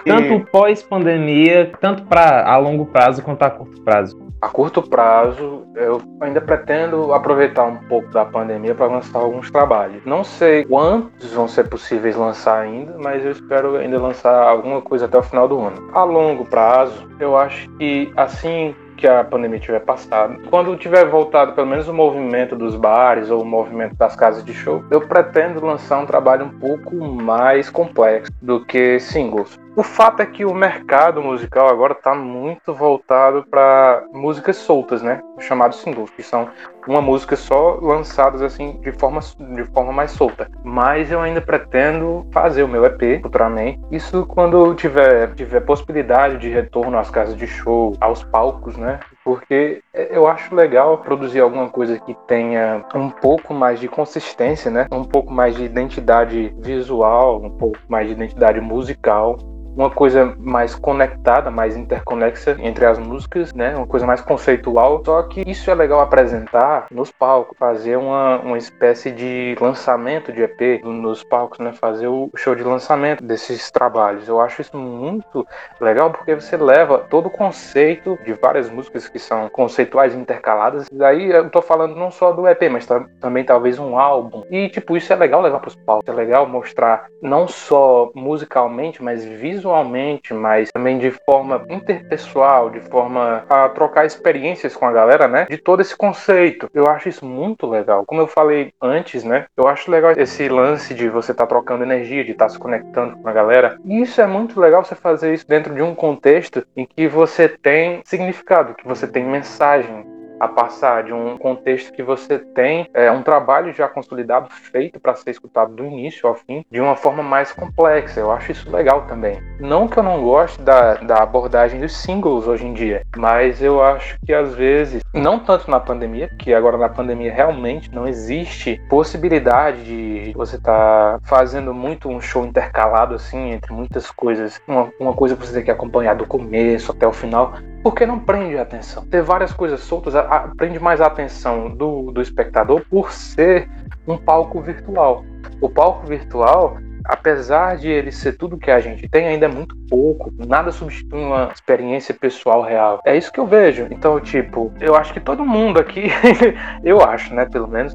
[0.04, 0.44] Tanto e...
[0.46, 4.29] pós-pandemia, tanto para a longo prazo quanto a curto prazo.
[4.41, 10.03] A curto prazo, eu ainda pretendo aproveitar um pouco da pandemia para lançar alguns trabalhos.
[10.07, 15.05] Não sei quantos vão ser possíveis lançar ainda, mas eu espero ainda lançar alguma coisa
[15.05, 15.91] até o final do ano.
[15.93, 21.53] A longo prazo, eu acho que assim que a pandemia tiver passado, quando tiver voltado
[21.53, 25.64] pelo menos o movimento dos bares ou o movimento das casas de show, eu pretendo
[25.64, 29.59] lançar um trabalho um pouco mais complexo do que singles.
[29.76, 35.20] O fato é que o mercado musical agora está muito voltado para músicas soltas, né?
[35.38, 36.48] Chamados singles, que são
[36.88, 39.20] uma música só lançadas assim de forma,
[39.54, 40.50] de forma mais solta.
[40.64, 43.80] Mas eu ainda pretendo fazer o meu EP futuramente.
[43.92, 48.98] Isso quando tiver, tiver possibilidade de retorno às casas de show, aos palcos, né?
[49.24, 54.86] Porque eu acho legal produzir alguma coisa que tenha um pouco mais de consistência, né?
[54.90, 59.38] Um pouco mais de identidade visual, um pouco mais de identidade musical
[59.76, 63.74] uma coisa mais conectada, mais interconexa entre as músicas, né?
[63.76, 65.02] Uma coisa mais conceitual.
[65.04, 70.42] Só que isso é legal apresentar nos palcos, fazer uma, uma espécie de lançamento de
[70.42, 71.72] EP nos palcos, né?
[71.72, 74.28] Fazer o show de lançamento desses trabalhos.
[74.28, 75.46] Eu acho isso muito
[75.80, 80.88] legal porque você leva todo o conceito de várias músicas que são conceituais intercaladas.
[80.92, 82.86] Daí eu tô falando não só do EP, mas
[83.20, 84.44] também talvez um álbum.
[84.50, 86.08] E tipo, isso é legal levar para os palcos.
[86.08, 92.80] É legal mostrar não só musicalmente, mas visualmente visualmente, mas também de forma interpessoal, de
[92.80, 95.46] forma a trocar experiências com a galera, né?
[95.48, 96.68] De todo esse conceito.
[96.72, 98.04] Eu acho isso muito legal.
[98.06, 99.46] Como eu falei antes, né?
[99.56, 102.58] Eu acho legal esse lance de você estar tá trocando energia, de estar tá se
[102.58, 103.78] conectando com a galera.
[103.84, 107.48] E isso é muito legal você fazer isso dentro de um contexto em que você
[107.48, 110.06] tem significado, que você tem mensagem,
[110.41, 115.14] a passar de um contexto que você tem é, um trabalho já consolidado, feito para
[115.14, 118.20] ser escutado do início ao fim, de uma forma mais complexa.
[118.20, 119.38] Eu acho isso legal também.
[119.61, 123.82] Não que eu não goste da, da abordagem dos singles hoje em dia, mas eu
[123.82, 128.80] acho que às vezes, não tanto na pandemia, que agora na pandemia realmente não existe
[128.88, 134.61] possibilidade de você estar tá fazendo muito um show intercalado assim, entre muitas coisas.
[134.66, 138.58] Uma, uma coisa você tem que acompanhar do começo até o final, porque não prende
[138.58, 139.04] a atenção.
[139.06, 143.68] Ter várias coisas soltas a, a, prende mais a atenção do, do espectador por ser
[144.06, 145.24] um palco virtual.
[145.60, 149.76] O palco virtual, apesar de ele ser tudo que a gente tem, ainda é muito
[149.88, 150.32] pouco.
[150.46, 153.00] Nada substitui uma experiência pessoal real.
[153.04, 153.86] É isso que eu vejo.
[153.90, 156.08] Então, tipo, eu acho que todo mundo aqui,
[156.84, 157.94] eu acho, né, pelo menos,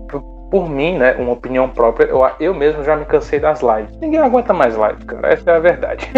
[0.50, 3.98] por mim, né, uma opinião própria, eu, eu mesmo já me cansei das lives.
[4.00, 5.34] Ninguém aguenta mais live, cara.
[5.34, 6.10] Essa é a verdade.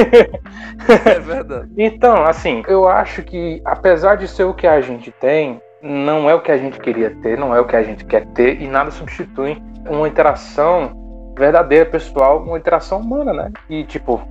[1.06, 1.72] é verdade.
[1.78, 6.36] então, assim, eu acho que apesar de ser o que a gente tem, não é
[6.36, 8.68] o que a gente queria ter, não é o que a gente quer ter e
[8.68, 10.92] nada substitui uma interação
[11.38, 13.52] verdadeira, pessoal, uma interação humana, né?
[13.70, 14.22] E tipo,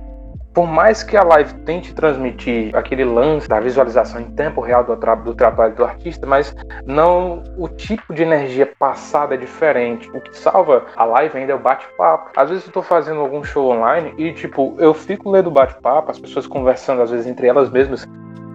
[0.57, 4.97] por mais que a live tente transmitir aquele lance da visualização em tempo real do,
[4.97, 10.09] tra do trabalho do artista, mas não o tipo de energia passada é diferente.
[10.15, 12.31] O que salva a live ainda é o bate-papo.
[12.35, 16.17] Às vezes eu tô fazendo algum show online e, tipo, eu fico lendo bate-papo, as
[16.17, 18.07] pessoas conversando, às vezes, entre elas mesmas,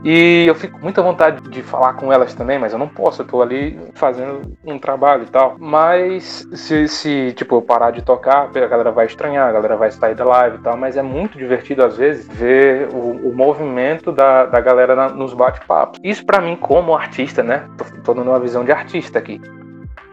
[0.04, 3.26] e eu fico muita vontade de falar com elas também, mas eu não posso, eu
[3.26, 5.56] tô ali fazendo um trabalho e tal.
[5.58, 9.90] Mas se, se tipo, eu parar de tocar, a galera vai estranhar, a galera vai
[9.90, 14.10] sair da live e tal, mas é muito divertido às vezes ver o, o movimento
[14.10, 16.00] da, da galera na, nos bate-papos.
[16.02, 17.68] Isso para mim, como artista, né?
[17.76, 19.40] Tô, tô dando uma visão de artista aqui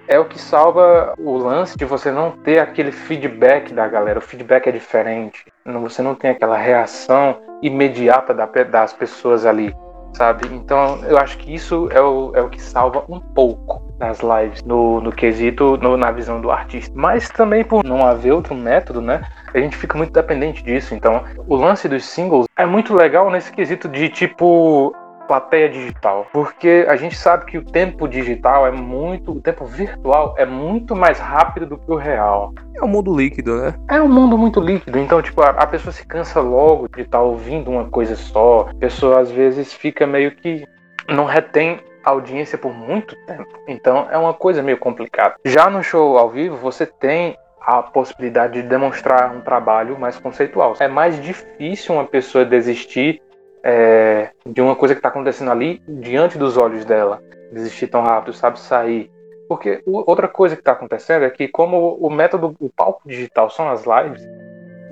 [0.09, 4.17] é o que salva o lance de você não ter aquele feedback da galera.
[4.17, 5.45] O feedback é diferente.
[5.63, 9.73] Você não tem aquela reação imediata das pessoas ali.
[10.13, 10.47] sabe?
[10.51, 14.63] Então eu acho que isso é o, é o que salva um pouco nas lives,
[14.63, 16.91] no, no quesito, no, na visão do artista.
[16.95, 19.21] Mas também por não haver outro método, né?
[19.53, 20.95] A gente fica muito dependente disso.
[20.95, 24.91] Então, o lance dos singles é muito legal nesse quesito de tipo
[25.29, 30.33] plateia digital, porque a gente sabe que o tempo digital é muito, o tempo virtual
[30.39, 32.51] é muito mais rápido do que o real.
[32.75, 33.75] É um mundo líquido, né?
[33.87, 37.21] É um mundo muito líquido, então tipo a, a pessoa se cansa logo de estar
[37.21, 38.69] ouvindo uma coisa só.
[38.71, 40.65] A pessoa às vezes fica meio que
[41.07, 43.47] não retém audiência por muito tempo.
[43.67, 45.35] Então é uma coisa meio complicada.
[45.45, 50.75] Já no show ao vivo, você tem a possibilidade de demonstrar um trabalho mais conceitual.
[50.79, 53.21] É mais difícil uma pessoa desistir
[53.63, 57.21] é, de uma coisa que está acontecendo ali diante dos olhos dela.
[57.51, 59.11] Desistir tão rápido, sabe sair.
[59.47, 63.67] Porque outra coisa que está acontecendo é que, como o método, o palco digital são
[63.69, 64.23] as lives,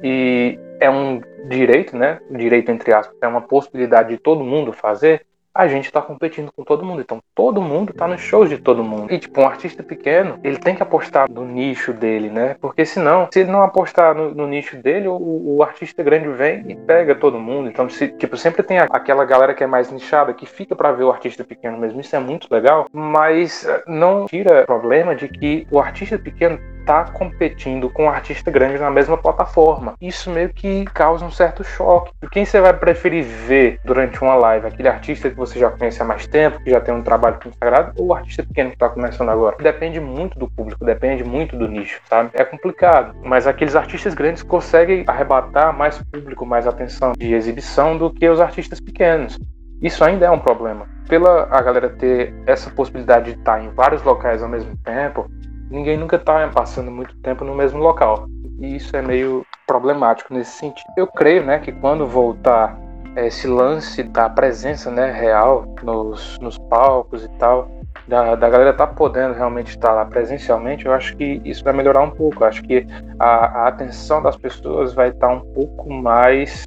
[0.03, 2.20] e é um direito, né?
[2.32, 5.26] Direito entre aspas, é uma possibilidade de todo mundo fazer
[5.58, 7.01] a gente tá competindo com todo mundo.
[7.01, 9.12] Então todo mundo tá nos shows de todo mundo.
[9.12, 12.55] E tipo, um artista pequeno, ele tem que apostar no nicho dele, né?
[12.62, 15.18] Porque senão, se ele não apostar no, no nicho dele, o,
[15.58, 17.68] o, artista grande vem e pega todo mundo.
[17.68, 21.03] Então, se, tipo, sempre tem aquela galera que é mais nichada, que fica para ver
[21.03, 21.99] o artista pequeno mesmo.
[21.99, 22.88] Isso é muito legal.
[22.91, 28.50] Mas eh, não tira problema de que o artista pequeno tá competindo com um artista
[28.50, 29.96] grande na mesma plataforma.
[30.00, 32.14] Isso meio que causa um certo choque.
[32.32, 34.68] Quem você vai preferir ver durante uma live?
[34.68, 37.92] Aquele artista que você já conhece há mais tempo, que já tem um trabalho consagrado,
[37.98, 39.58] ou o artista pequeno que está começando agora?
[39.62, 42.30] Depende muito do público, depende muito do nicho, sabe?
[42.34, 48.10] É complicado, mas aqueles artistas grandes conseguem arrebatar mais público, mais atenção de exibição do
[48.10, 49.38] que os artistas pequenos.
[49.82, 50.88] Isso ainda é um problema.
[51.10, 55.30] Pela a galera ter essa possibilidade de estar em vários locais ao mesmo tempo,
[55.70, 58.28] ninguém nunca está passando muito tempo no mesmo local.
[58.59, 60.88] E isso é meio problemático nesse sentido.
[60.97, 62.78] Eu creio né, que quando voltar
[63.15, 67.70] esse lance da presença né, real nos, nos palcos e tal,
[68.07, 72.01] da, da galera tá podendo realmente estar lá presencialmente, eu acho que isso vai melhorar
[72.01, 72.43] um pouco.
[72.43, 72.88] Eu acho que
[73.20, 76.65] a, a atenção das pessoas vai estar um pouco mais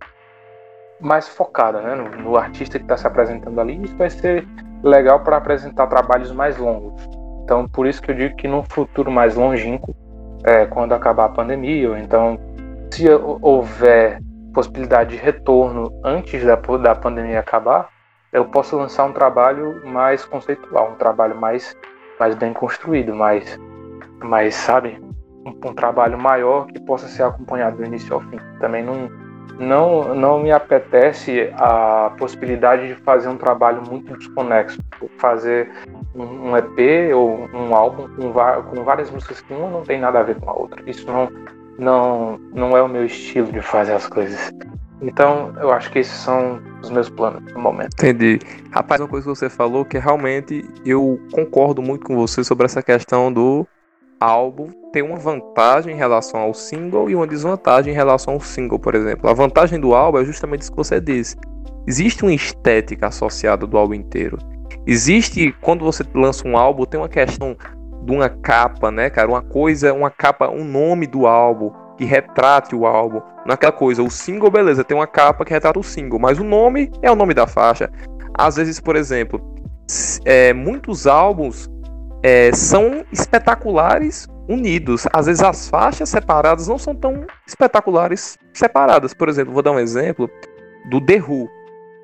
[1.01, 3.83] mais focada né, no, no artista que está se apresentando ali.
[3.83, 4.47] Isso vai ser
[4.83, 7.20] legal para apresentar trabalhos mais longos.
[7.43, 9.95] Então, por isso que eu digo que no futuro mais longínquo,
[10.45, 12.39] é, quando acabar a pandemia, ou então
[12.91, 14.21] se houver
[14.53, 17.89] possibilidade de retorno antes da, da pandemia acabar,
[18.33, 21.77] eu posso lançar um trabalho mais conceitual, um trabalho mais,
[22.19, 23.59] mais bem construído, mais,
[24.23, 25.01] mais sabe,
[25.45, 28.39] um, um trabalho maior que possa ser acompanhado do início ao fim.
[28.61, 29.09] Também não,
[29.61, 34.79] não, não me apetece a possibilidade de fazer um trabalho muito desconexo,
[35.19, 35.71] fazer
[36.15, 40.23] um EP ou um álbum com, com várias músicas que uma não tem nada a
[40.23, 40.83] ver com a outra.
[40.87, 41.31] Isso não,
[41.79, 44.51] não, não é o meu estilo de fazer as coisas.
[45.03, 47.93] Então, eu acho que esses são os meus planos no momento.
[47.95, 48.39] Entendi.
[48.71, 52.83] Rapaz, uma coisa que você falou que realmente eu concordo muito com você sobre essa
[52.83, 53.67] questão do
[54.21, 58.79] álbum tem uma vantagem em relação ao single e uma desvantagem em relação ao single,
[58.79, 59.29] por exemplo.
[59.29, 61.37] A vantagem do álbum é justamente isso que você disse.
[61.87, 64.37] Existe uma estética associada do álbum inteiro.
[64.87, 67.57] Existe, quando você lança um álbum, tem uma questão
[68.03, 69.29] de uma capa, né, cara?
[69.29, 73.21] Uma coisa, uma capa, um nome do álbum que retrate o álbum.
[73.47, 76.91] Naquela coisa, o single, beleza, tem uma capa que retrata o single, mas o nome
[77.03, 77.91] é o nome da faixa.
[78.35, 79.41] Às vezes, por exemplo,
[80.25, 81.70] é, muitos álbuns
[82.23, 85.07] é, são espetaculares unidos.
[85.13, 89.15] Às vezes as faixas separadas não são tão espetaculares separadas.
[89.15, 90.29] Por exemplo, vou dar um exemplo
[90.91, 91.49] do The Who,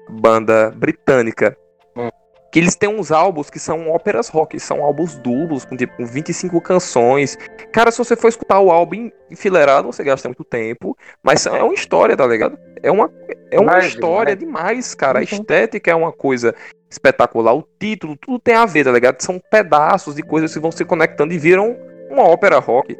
[0.09, 1.57] banda britânica.
[1.97, 2.09] Hum.
[2.53, 6.61] Que eles têm uns álbuns que são óperas rock, são álbuns duplos, com tipo 25
[6.61, 7.37] canções.
[7.73, 10.97] Cara, se você for escutar o álbum enfileirado, você gasta muito tempo.
[11.23, 12.57] Mas é uma história, tá ligado?
[12.83, 13.11] É uma,
[13.51, 14.37] é uma história né?
[14.37, 15.19] demais, cara.
[15.19, 15.25] A uhum.
[15.25, 16.55] estética é uma coisa
[16.97, 17.55] espetacular.
[17.55, 19.21] O título, tudo tem a ver, tá ligado?
[19.21, 21.77] São pedaços de coisas que vão se conectando e viram
[22.11, 22.97] uma ópera rock.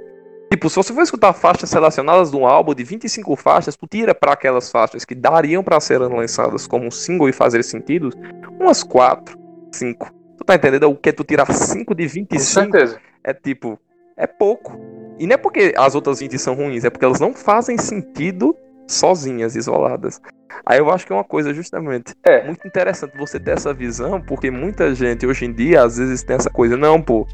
[0.51, 4.15] Tipo, se você for escutar faixas selecionadas de um álbum de 25 faixas, tu tira
[4.15, 8.11] para aquelas faixas que dariam para serem lançadas como um single e fazer sentido,
[8.61, 9.37] umas 4,
[9.73, 10.09] 5.
[10.39, 10.89] Tu tá entendendo?
[10.89, 12.65] O que é tu tirar 5 de 25?
[12.65, 13.01] Com certeza.
[13.25, 13.79] É tipo,
[14.17, 14.79] é pouco.
[15.19, 18.57] E não é porque as outras 20 são ruins, é porque elas não fazem sentido
[18.87, 20.21] sozinhas, isoladas.
[20.65, 22.45] Aí eu acho que é uma coisa justamente é.
[22.45, 26.37] muito interessante você ter essa visão, porque muita gente hoje em dia às vezes tem
[26.37, 27.27] essa coisa, não, pô,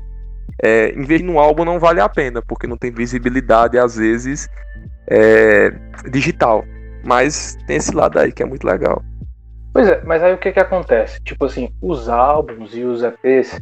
[0.63, 4.49] é, investir no álbum não vale a pena, porque não tem visibilidade às vezes
[5.09, 5.73] é,
[6.11, 6.65] digital.
[7.05, 9.03] Mas tem esse lado aí que é muito legal.
[9.73, 11.21] Pois é, mas aí o que que acontece?
[11.23, 13.61] Tipo assim, os álbuns e os EPs,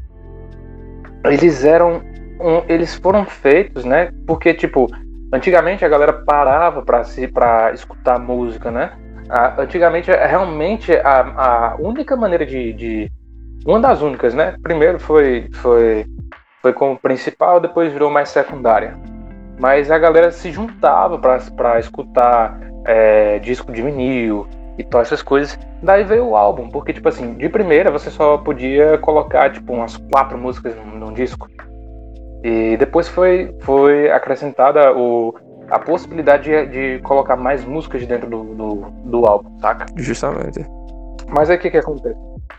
[1.24, 2.02] eles eram,
[2.40, 4.12] um, eles foram feitos, né?
[4.26, 4.88] Porque tipo,
[5.32, 8.92] antigamente a galera parava para se para escutar música, né?
[9.28, 13.12] A- antigamente, é realmente a, a única maneira de, de-
[13.66, 14.56] Uma das únicas, né?
[14.62, 16.06] Primeiro foi, foi,
[16.62, 18.98] foi como principal, depois virou mais secundária.
[19.58, 25.58] Mas a galera se juntava pra escutar é, disco de vinil e todas essas coisas.
[25.82, 29.96] Daí veio o álbum, porque, tipo assim, de primeira você só podia colocar, tipo, umas
[30.10, 31.48] quatro músicas num, num disco.
[32.42, 35.34] E depois foi, foi acrescentada o,
[35.70, 38.74] a possibilidade de, de colocar mais músicas dentro do, do,
[39.04, 39.86] do álbum, saca?
[39.96, 40.64] Justamente.
[41.28, 42.18] Mas aí o que, que acontece?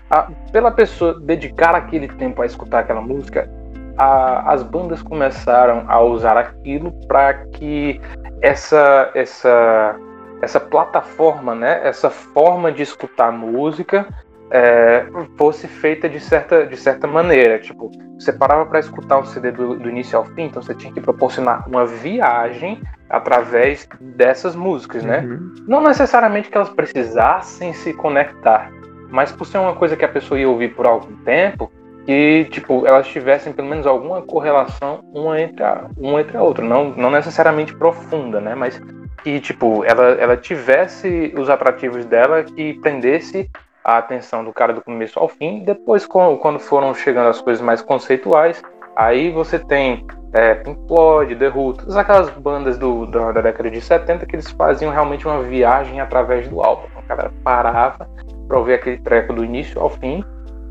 [0.09, 3.49] A- pela pessoa dedicar aquele tempo a escutar aquela música,
[3.97, 7.99] a- as bandas começaram a usar aquilo para que
[8.41, 9.95] essa, essa,
[10.41, 14.07] essa plataforma, né, essa forma de escutar música
[14.51, 15.05] é,
[15.37, 17.57] fosse feita de certa, de certa maneira.
[17.57, 17.89] Tipo,
[18.19, 20.99] você parava para escutar um CD do, do início ao fim, então você tinha que
[20.99, 25.19] proporcionar uma viagem através dessas músicas, né?
[25.19, 25.55] Uhum.
[25.67, 28.69] Não necessariamente que elas precisassem se conectar,
[29.09, 31.71] mas por ser uma coisa que a pessoa ia ouvir por algum tempo,
[32.05, 36.65] que tipo elas tivessem pelo menos alguma correlação uma entre a, uma entre a outra,
[36.65, 38.53] não, não necessariamente profunda, né?
[38.55, 38.81] Mas
[39.23, 43.49] que tipo ela, ela tivesse os atrativos dela que prendesse
[43.83, 45.63] a atenção do cara do começo ao fim.
[45.63, 48.61] Depois, quando foram chegando as coisas mais conceituais,
[48.95, 54.25] aí você tem é, Floyd, The todas aquelas bandas do, da, da década de 70
[54.25, 56.87] que eles faziam realmente uma viagem através do álbum.
[56.95, 58.09] A galera parava
[58.47, 60.23] pra ouvir aquele treco do início ao fim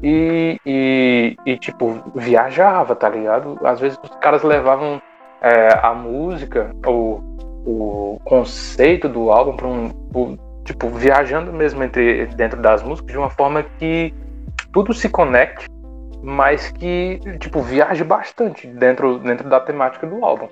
[0.02, 3.58] e, e, e, tipo, viajava, tá ligado?
[3.64, 5.00] Às vezes os caras levavam
[5.42, 7.20] é, a música, o,
[7.66, 10.38] o conceito do álbum para um.
[10.64, 14.14] Tipo, viajando mesmo entre, dentro das músicas de uma forma que
[14.72, 15.66] tudo se conecte
[16.22, 20.48] mas que tipo viaje bastante dentro, dentro da temática do álbum.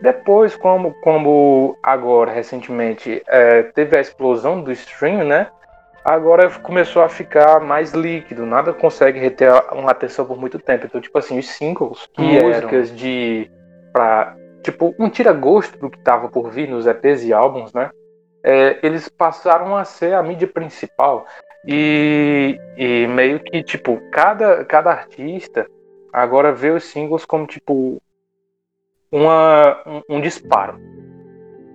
[0.00, 5.48] Depois, como, como agora recentemente é, teve a explosão do stream, né?
[6.04, 10.84] Agora começou a ficar mais líquido, nada consegue reter uma atenção por muito tempo.
[10.84, 13.50] Então, tipo assim, os singles, que músicas de
[13.92, 17.90] para tipo um tira-gosto do que tava por vir nos EPs e álbuns, né?
[18.44, 21.26] É, eles passaram a ser a mídia principal.
[21.66, 25.66] E, e meio que, tipo, cada, cada artista
[26.12, 28.00] agora vê os singles como, tipo,
[29.10, 30.78] uma, um, um disparo.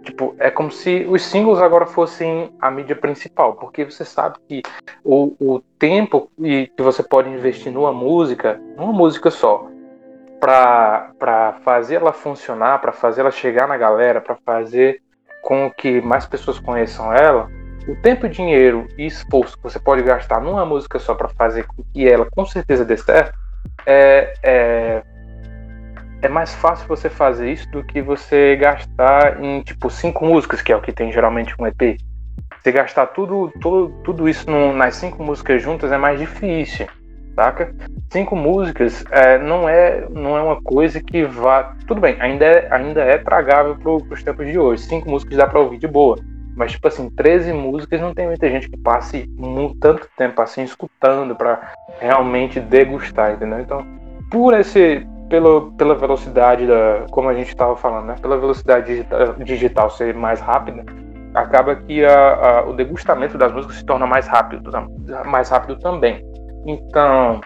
[0.03, 4.61] Tipo, é como se os singles agora fossem a mídia principal, porque você sabe que
[5.03, 9.67] o, o tempo que você pode investir numa música, numa música só,
[10.39, 15.01] para fazer ela funcionar, para fazer ela chegar na galera, para fazer
[15.41, 17.49] com que mais pessoas conheçam ela,
[17.87, 21.83] o tempo, dinheiro e esforço que você pode gastar numa música só para fazer com
[21.93, 23.37] que ela com certeza dê certo,
[23.85, 25.03] é, é,
[26.21, 30.71] é mais fácil você fazer isso do que você gastar em tipo cinco músicas, que
[30.71, 31.97] é o que tem geralmente um EP.
[32.61, 36.87] Você gastar tudo, tudo, tudo isso num- nas cinco músicas juntas é mais difícil,
[37.39, 37.73] saca?
[38.11, 41.73] Cinco músicas é, não, é, não é uma coisa que vá.
[41.87, 44.83] Tudo bem, ainda é, ainda é tragável pro, pros tempos de hoje.
[44.83, 46.17] Cinco músicas dá pra ouvir de boa.
[46.55, 50.63] Mas, tipo assim, 13 músicas não tem muita gente que passe mu- tanto tempo assim
[50.63, 51.71] escutando pra
[52.01, 53.59] realmente degustar, entendeu?
[53.61, 53.85] Então,
[54.29, 55.07] por esse.
[55.29, 57.05] Pelo, pela velocidade da.
[57.11, 58.15] Como a gente estava falando, né?
[58.19, 60.83] Pela velocidade digital, digital ser mais rápida,
[61.35, 64.71] acaba que a- a- o degustamento das músicas se torna mais rápido,
[65.27, 66.25] mais rápido também.
[66.65, 67.41] Então,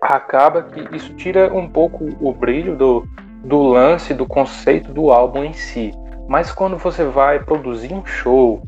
[0.00, 3.06] acaba que isso tira um pouco o brilho do,
[3.44, 5.92] do lance, do conceito do álbum em si.
[6.28, 8.62] Mas quando você vai produzir um show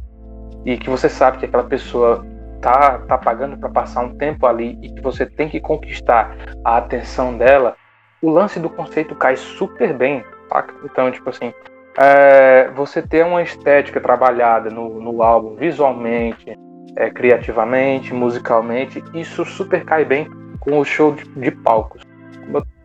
[0.65, 2.25] e que você sabe que aquela pessoa
[2.61, 6.77] tá, tá pagando para passar um tempo ali e que você tem que conquistar a
[6.77, 7.77] atenção dela,
[8.23, 10.75] o lance do conceito cai super bem, saca?
[10.85, 11.53] Então, tipo assim,
[11.99, 16.57] é, você ter uma estética trabalhada no, no álbum visualmente,
[16.97, 20.29] é, criativamente, musicalmente, isso super cai bem
[20.61, 22.03] com o show de, de palcos.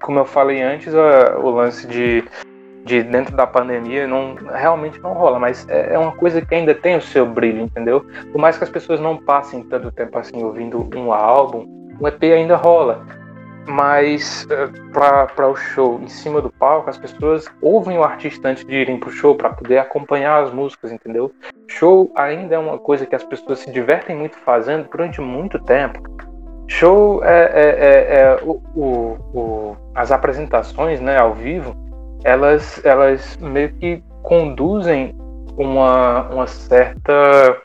[0.02, 2.24] Como eu- falei antes, o lance de,
[2.86, 6.76] de dentro da pandemia não realmente não rola, mas é, é uma coisa que ainda
[6.76, 8.06] tem o seu brilho, entendeu?
[8.32, 11.66] Por mais que as pessoas não passem tanto tempo assim ouvindo um álbum,
[12.00, 13.04] um EP ainda rola.
[13.68, 14.48] Mas
[14.94, 19.00] para o show em cima do palco, as pessoas ouvem o artista antes de irem
[19.00, 21.32] pro show para poder acompanhar as músicas, entendeu?
[21.68, 26.00] Show ainda é uma coisa que as pessoas se divertem muito fazendo durante muito tempo.
[26.68, 31.76] Show é, é, é, é o, o- o- as apresentações, né, ao vivo,
[32.24, 35.16] elas, elas meio que conduzem
[35.58, 37.58] uma, uma certa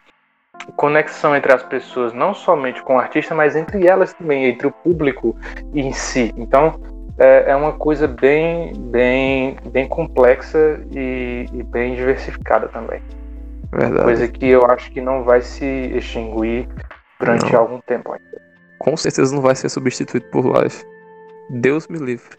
[0.77, 4.71] conexão entre as pessoas, não somente com o artista, mas entre elas também, entre o
[4.71, 5.37] público
[5.75, 6.33] em si.
[6.37, 6.81] Então,
[7.19, 13.03] é, é uma coisa bem, bem, bem complexa e, e bem diversificada também.
[13.73, 14.05] Verdade.
[14.05, 16.69] Coisa que eu acho que não vai se extinguir
[17.19, 17.61] durante Não.
[17.61, 18.43] algum tempo ainda.
[18.79, 20.83] Com certeza não vai ser substituído por live.
[21.51, 22.37] Deus me livre.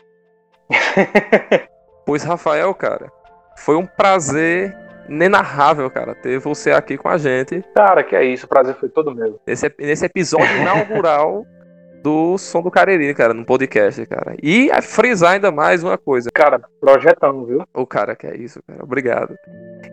[2.04, 3.12] Pois, Rafael, cara,
[3.58, 4.76] foi um prazer
[5.10, 8.90] inenarrável, cara, ter você aqui com a gente Cara, que é isso, o prazer foi
[8.90, 9.40] todo meu.
[9.46, 11.46] nesse, nesse episódio inaugural
[12.02, 14.36] do Som do Cariri, cara, no podcast, cara.
[14.42, 16.30] E a frisar ainda mais uma coisa.
[16.34, 17.64] Cara, projetão, viu?
[17.74, 18.84] O cara que é isso, cara.
[18.84, 19.36] Obrigado.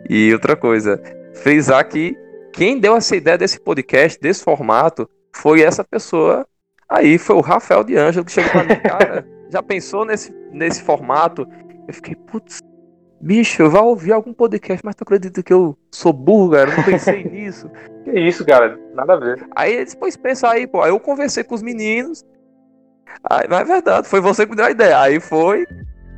[0.09, 1.01] E outra coisa,
[1.35, 2.17] frisar que
[2.51, 6.47] quem deu essa ideia desse podcast, desse formato, foi essa pessoa
[6.87, 9.25] aí, foi o Rafael de Ângelo que chegou pra mim, cara.
[9.51, 11.47] Já pensou nesse, nesse formato?
[11.87, 12.59] Eu fiquei, putz,
[13.21, 16.69] bicho, eu vou ouvir algum podcast, mas tu acredita que eu sou burro, cara?
[16.69, 17.69] Eu não pensei nisso.
[18.03, 19.45] Que isso, cara, nada a ver.
[19.55, 20.81] Aí eles, depois pensa aí, pô.
[20.81, 22.25] Aí eu conversei com os meninos.
[23.29, 24.99] Aí, mas é verdade, foi você que me deu a ideia.
[24.99, 25.65] Aí foi.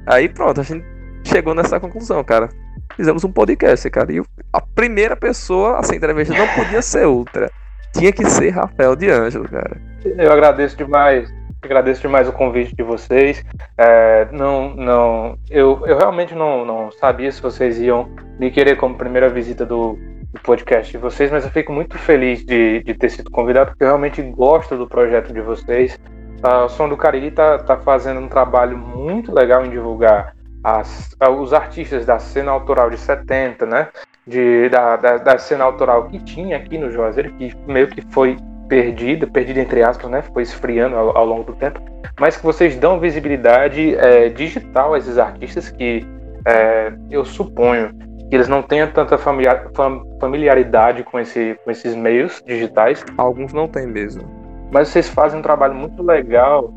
[0.06, 0.86] Aí pronto, a gente
[1.24, 2.50] chegou nessa conclusão, cara.
[2.96, 4.12] Fizemos um podcast, cara.
[4.12, 4.22] E
[4.54, 7.50] a primeira pessoa a ser entrevistada não podia ser outra.
[7.94, 9.80] Tinha que ser Rafael de Ângelo, cara.
[10.04, 11.30] Eu agradeço demais.
[11.64, 13.44] Agradeço demais o convite de vocês.
[13.78, 18.10] É, não, não, eu, eu realmente não, não sabia se vocês iam
[18.40, 19.96] me querer como primeira visita do,
[20.34, 23.84] do podcast de vocês, mas eu fico muito feliz de, de ter sido convidado, porque
[23.84, 26.00] eu realmente gosto do projeto de vocês.
[26.42, 31.16] Ah, o Som do Cariri está tá fazendo um trabalho muito legal em divulgar as-
[31.40, 33.88] os artistas da cena autoral de 70, né?
[34.26, 38.36] De, da, da, da cena autoral que tinha aqui no Juazeiro, que meio que foi
[38.72, 40.22] perdida, perdida entre aspas, né?
[40.22, 41.82] Foi esfriando ao, ao longo do tempo,
[42.18, 46.08] mas que vocês dão visibilidade é, digital a esses artistas que
[46.48, 47.90] é, eu suponho
[48.30, 53.52] que eles não tenham tanta familiar- fam- familiaridade com, esse, com esses meios digitais, Alguns
[53.52, 54.24] não tem mesmo.
[54.72, 56.72] mas vocês fazem um trabalho muito legal,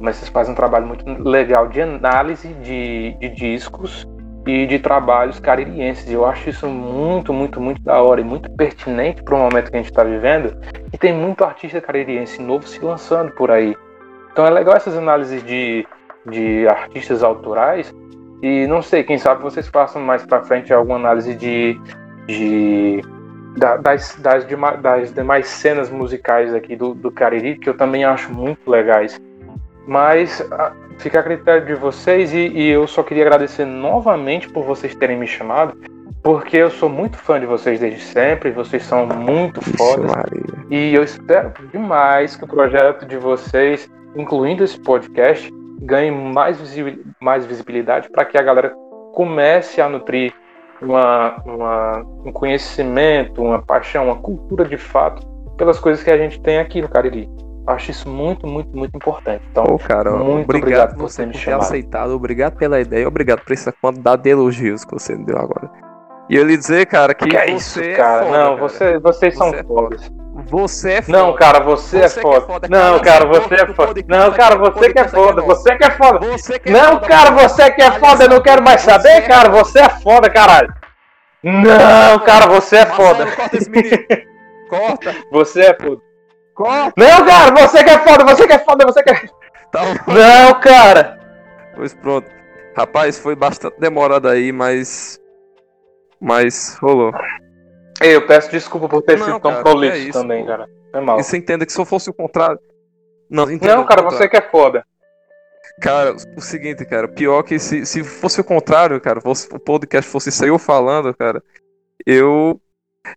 [0.00, 4.08] mas vocês fazem um trabalho muito legal de análise de, de discos
[4.46, 6.10] e de trabalhos caririenses.
[6.10, 9.76] Eu acho isso muito, muito, muito da hora e muito pertinente para o momento que
[9.76, 10.56] a gente está vivendo.
[10.92, 13.76] E tem muito artista caririense novo se lançando por aí.
[14.32, 15.86] Então é legal essas análises de,
[16.26, 17.92] de artistas autorais.
[18.42, 21.80] E não sei, quem sabe vocês façam mais para frente alguma análise de,
[22.26, 23.02] de
[23.56, 24.46] da- das, das,
[24.80, 29.18] das demais cenas musicais aqui do, do Cariri, que eu também acho muito legais.
[29.88, 30.46] Mas
[30.98, 35.16] fica a critério de vocês e, e eu só queria agradecer novamente por vocês terem
[35.18, 35.76] me chamado,
[36.22, 40.10] porque eu sou muito fã de vocês desde sempre, vocês são muito fodas.
[40.70, 45.48] E eu espero demais que o projeto de vocês, incluindo esse podcast,
[45.80, 46.58] ganhe mais,
[47.20, 48.74] mais visibilidade para que a galera
[49.12, 50.32] comece a nutrir
[50.82, 56.40] uma, uma- um conhecimento, uma paixão, uma cultura de fato pelas coisas que a gente
[56.40, 57.28] tem aqui no Cariri.
[57.66, 59.42] Acho isso muito, muito, muito importante.
[59.50, 61.62] Então, Pô, cara, Muito obrigado obrigado por você me ter chamado.
[61.62, 65.68] aceitado, obrigado pela ideia, obrigado por essa quantidade de elogios que você me deu agora.
[66.28, 68.24] E eu lhe dizer, cara, que, que é isso, é cara?
[68.24, 68.68] foda, não, cara.
[68.68, 70.12] Você, vocês são Você é fodas.
[70.48, 71.18] Você é foda.
[71.18, 72.40] Não, cara, você, é Você é foda.
[72.46, 74.04] foda, Não, cara, você é foda.
[74.06, 75.42] Não, cara, você que é é foda.
[75.42, 76.26] Você que é foda.
[76.26, 79.48] É Não, cara, você que é foda, eu não quero mais saber, é cara.
[79.50, 80.72] Você é foda, caralho.
[81.42, 83.26] Não, cara, você é foda.
[84.68, 86.05] Corta, Você é foda.
[86.56, 86.92] Corta.
[86.96, 89.28] Não, cara, você que é foda, você que é foda, você que é.
[89.70, 89.82] Tá.
[90.06, 91.18] Não, cara.
[91.74, 92.30] Pois pronto.
[92.76, 95.20] Rapaz, foi bastante demorado aí, mas.
[96.20, 97.12] Mas rolou.
[98.00, 100.48] Ei, eu peço desculpa por ter Não, sido tão prolixo é isso, também, pô.
[100.50, 100.68] cara.
[100.92, 101.18] É mal.
[101.18, 102.58] E você entenda que se eu fosse o contrário.
[103.28, 104.84] Não, entenda Não, cara, você que é foda.
[105.80, 110.10] Cara, o seguinte, cara, pior que se, se fosse o contrário, cara, fosse, o podcast
[110.10, 111.42] fosse eu falando, cara,
[112.06, 112.60] eu.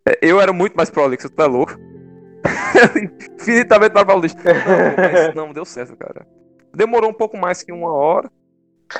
[0.05, 1.73] é, Eu era muito mais prolixo, tu é louco?
[3.39, 4.35] Infinitamente mais prolixo.
[5.35, 6.25] Não, não, deu certo, cara.
[6.73, 8.29] Demorou um pouco mais que uma hora.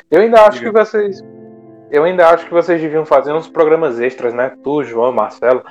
[0.10, 0.72] Eu ainda acho Diga.
[0.72, 1.24] que vocês.
[1.92, 4.52] Eu ainda acho que vocês deviam fazer uns programas extras, né?
[4.64, 5.64] Tu, João, Marcelo,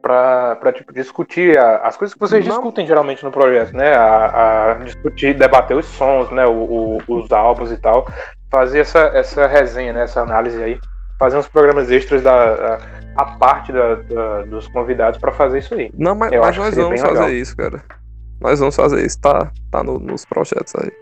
[0.00, 2.52] pra, pra tipo, discutir a- as coisas que vocês Não.
[2.54, 3.92] discutem geralmente no projeto, né?
[3.94, 6.46] A, a discutir, debater os sons, né?
[6.46, 8.06] O, o- os álbuns e tal.
[8.50, 10.02] Fazer essa, essa resenha, né?
[10.04, 10.78] Essa análise aí.
[11.24, 12.76] Fazer uns programas extras da.
[13.16, 15.90] A, a parte da- da- dos convidados pra fazer isso aí.
[15.96, 17.82] Não, mas, Eu mas nós vamos fazer isso, cara.
[18.42, 20.92] Nós vamos fazer isso, tá, tá no- nos projetos aí.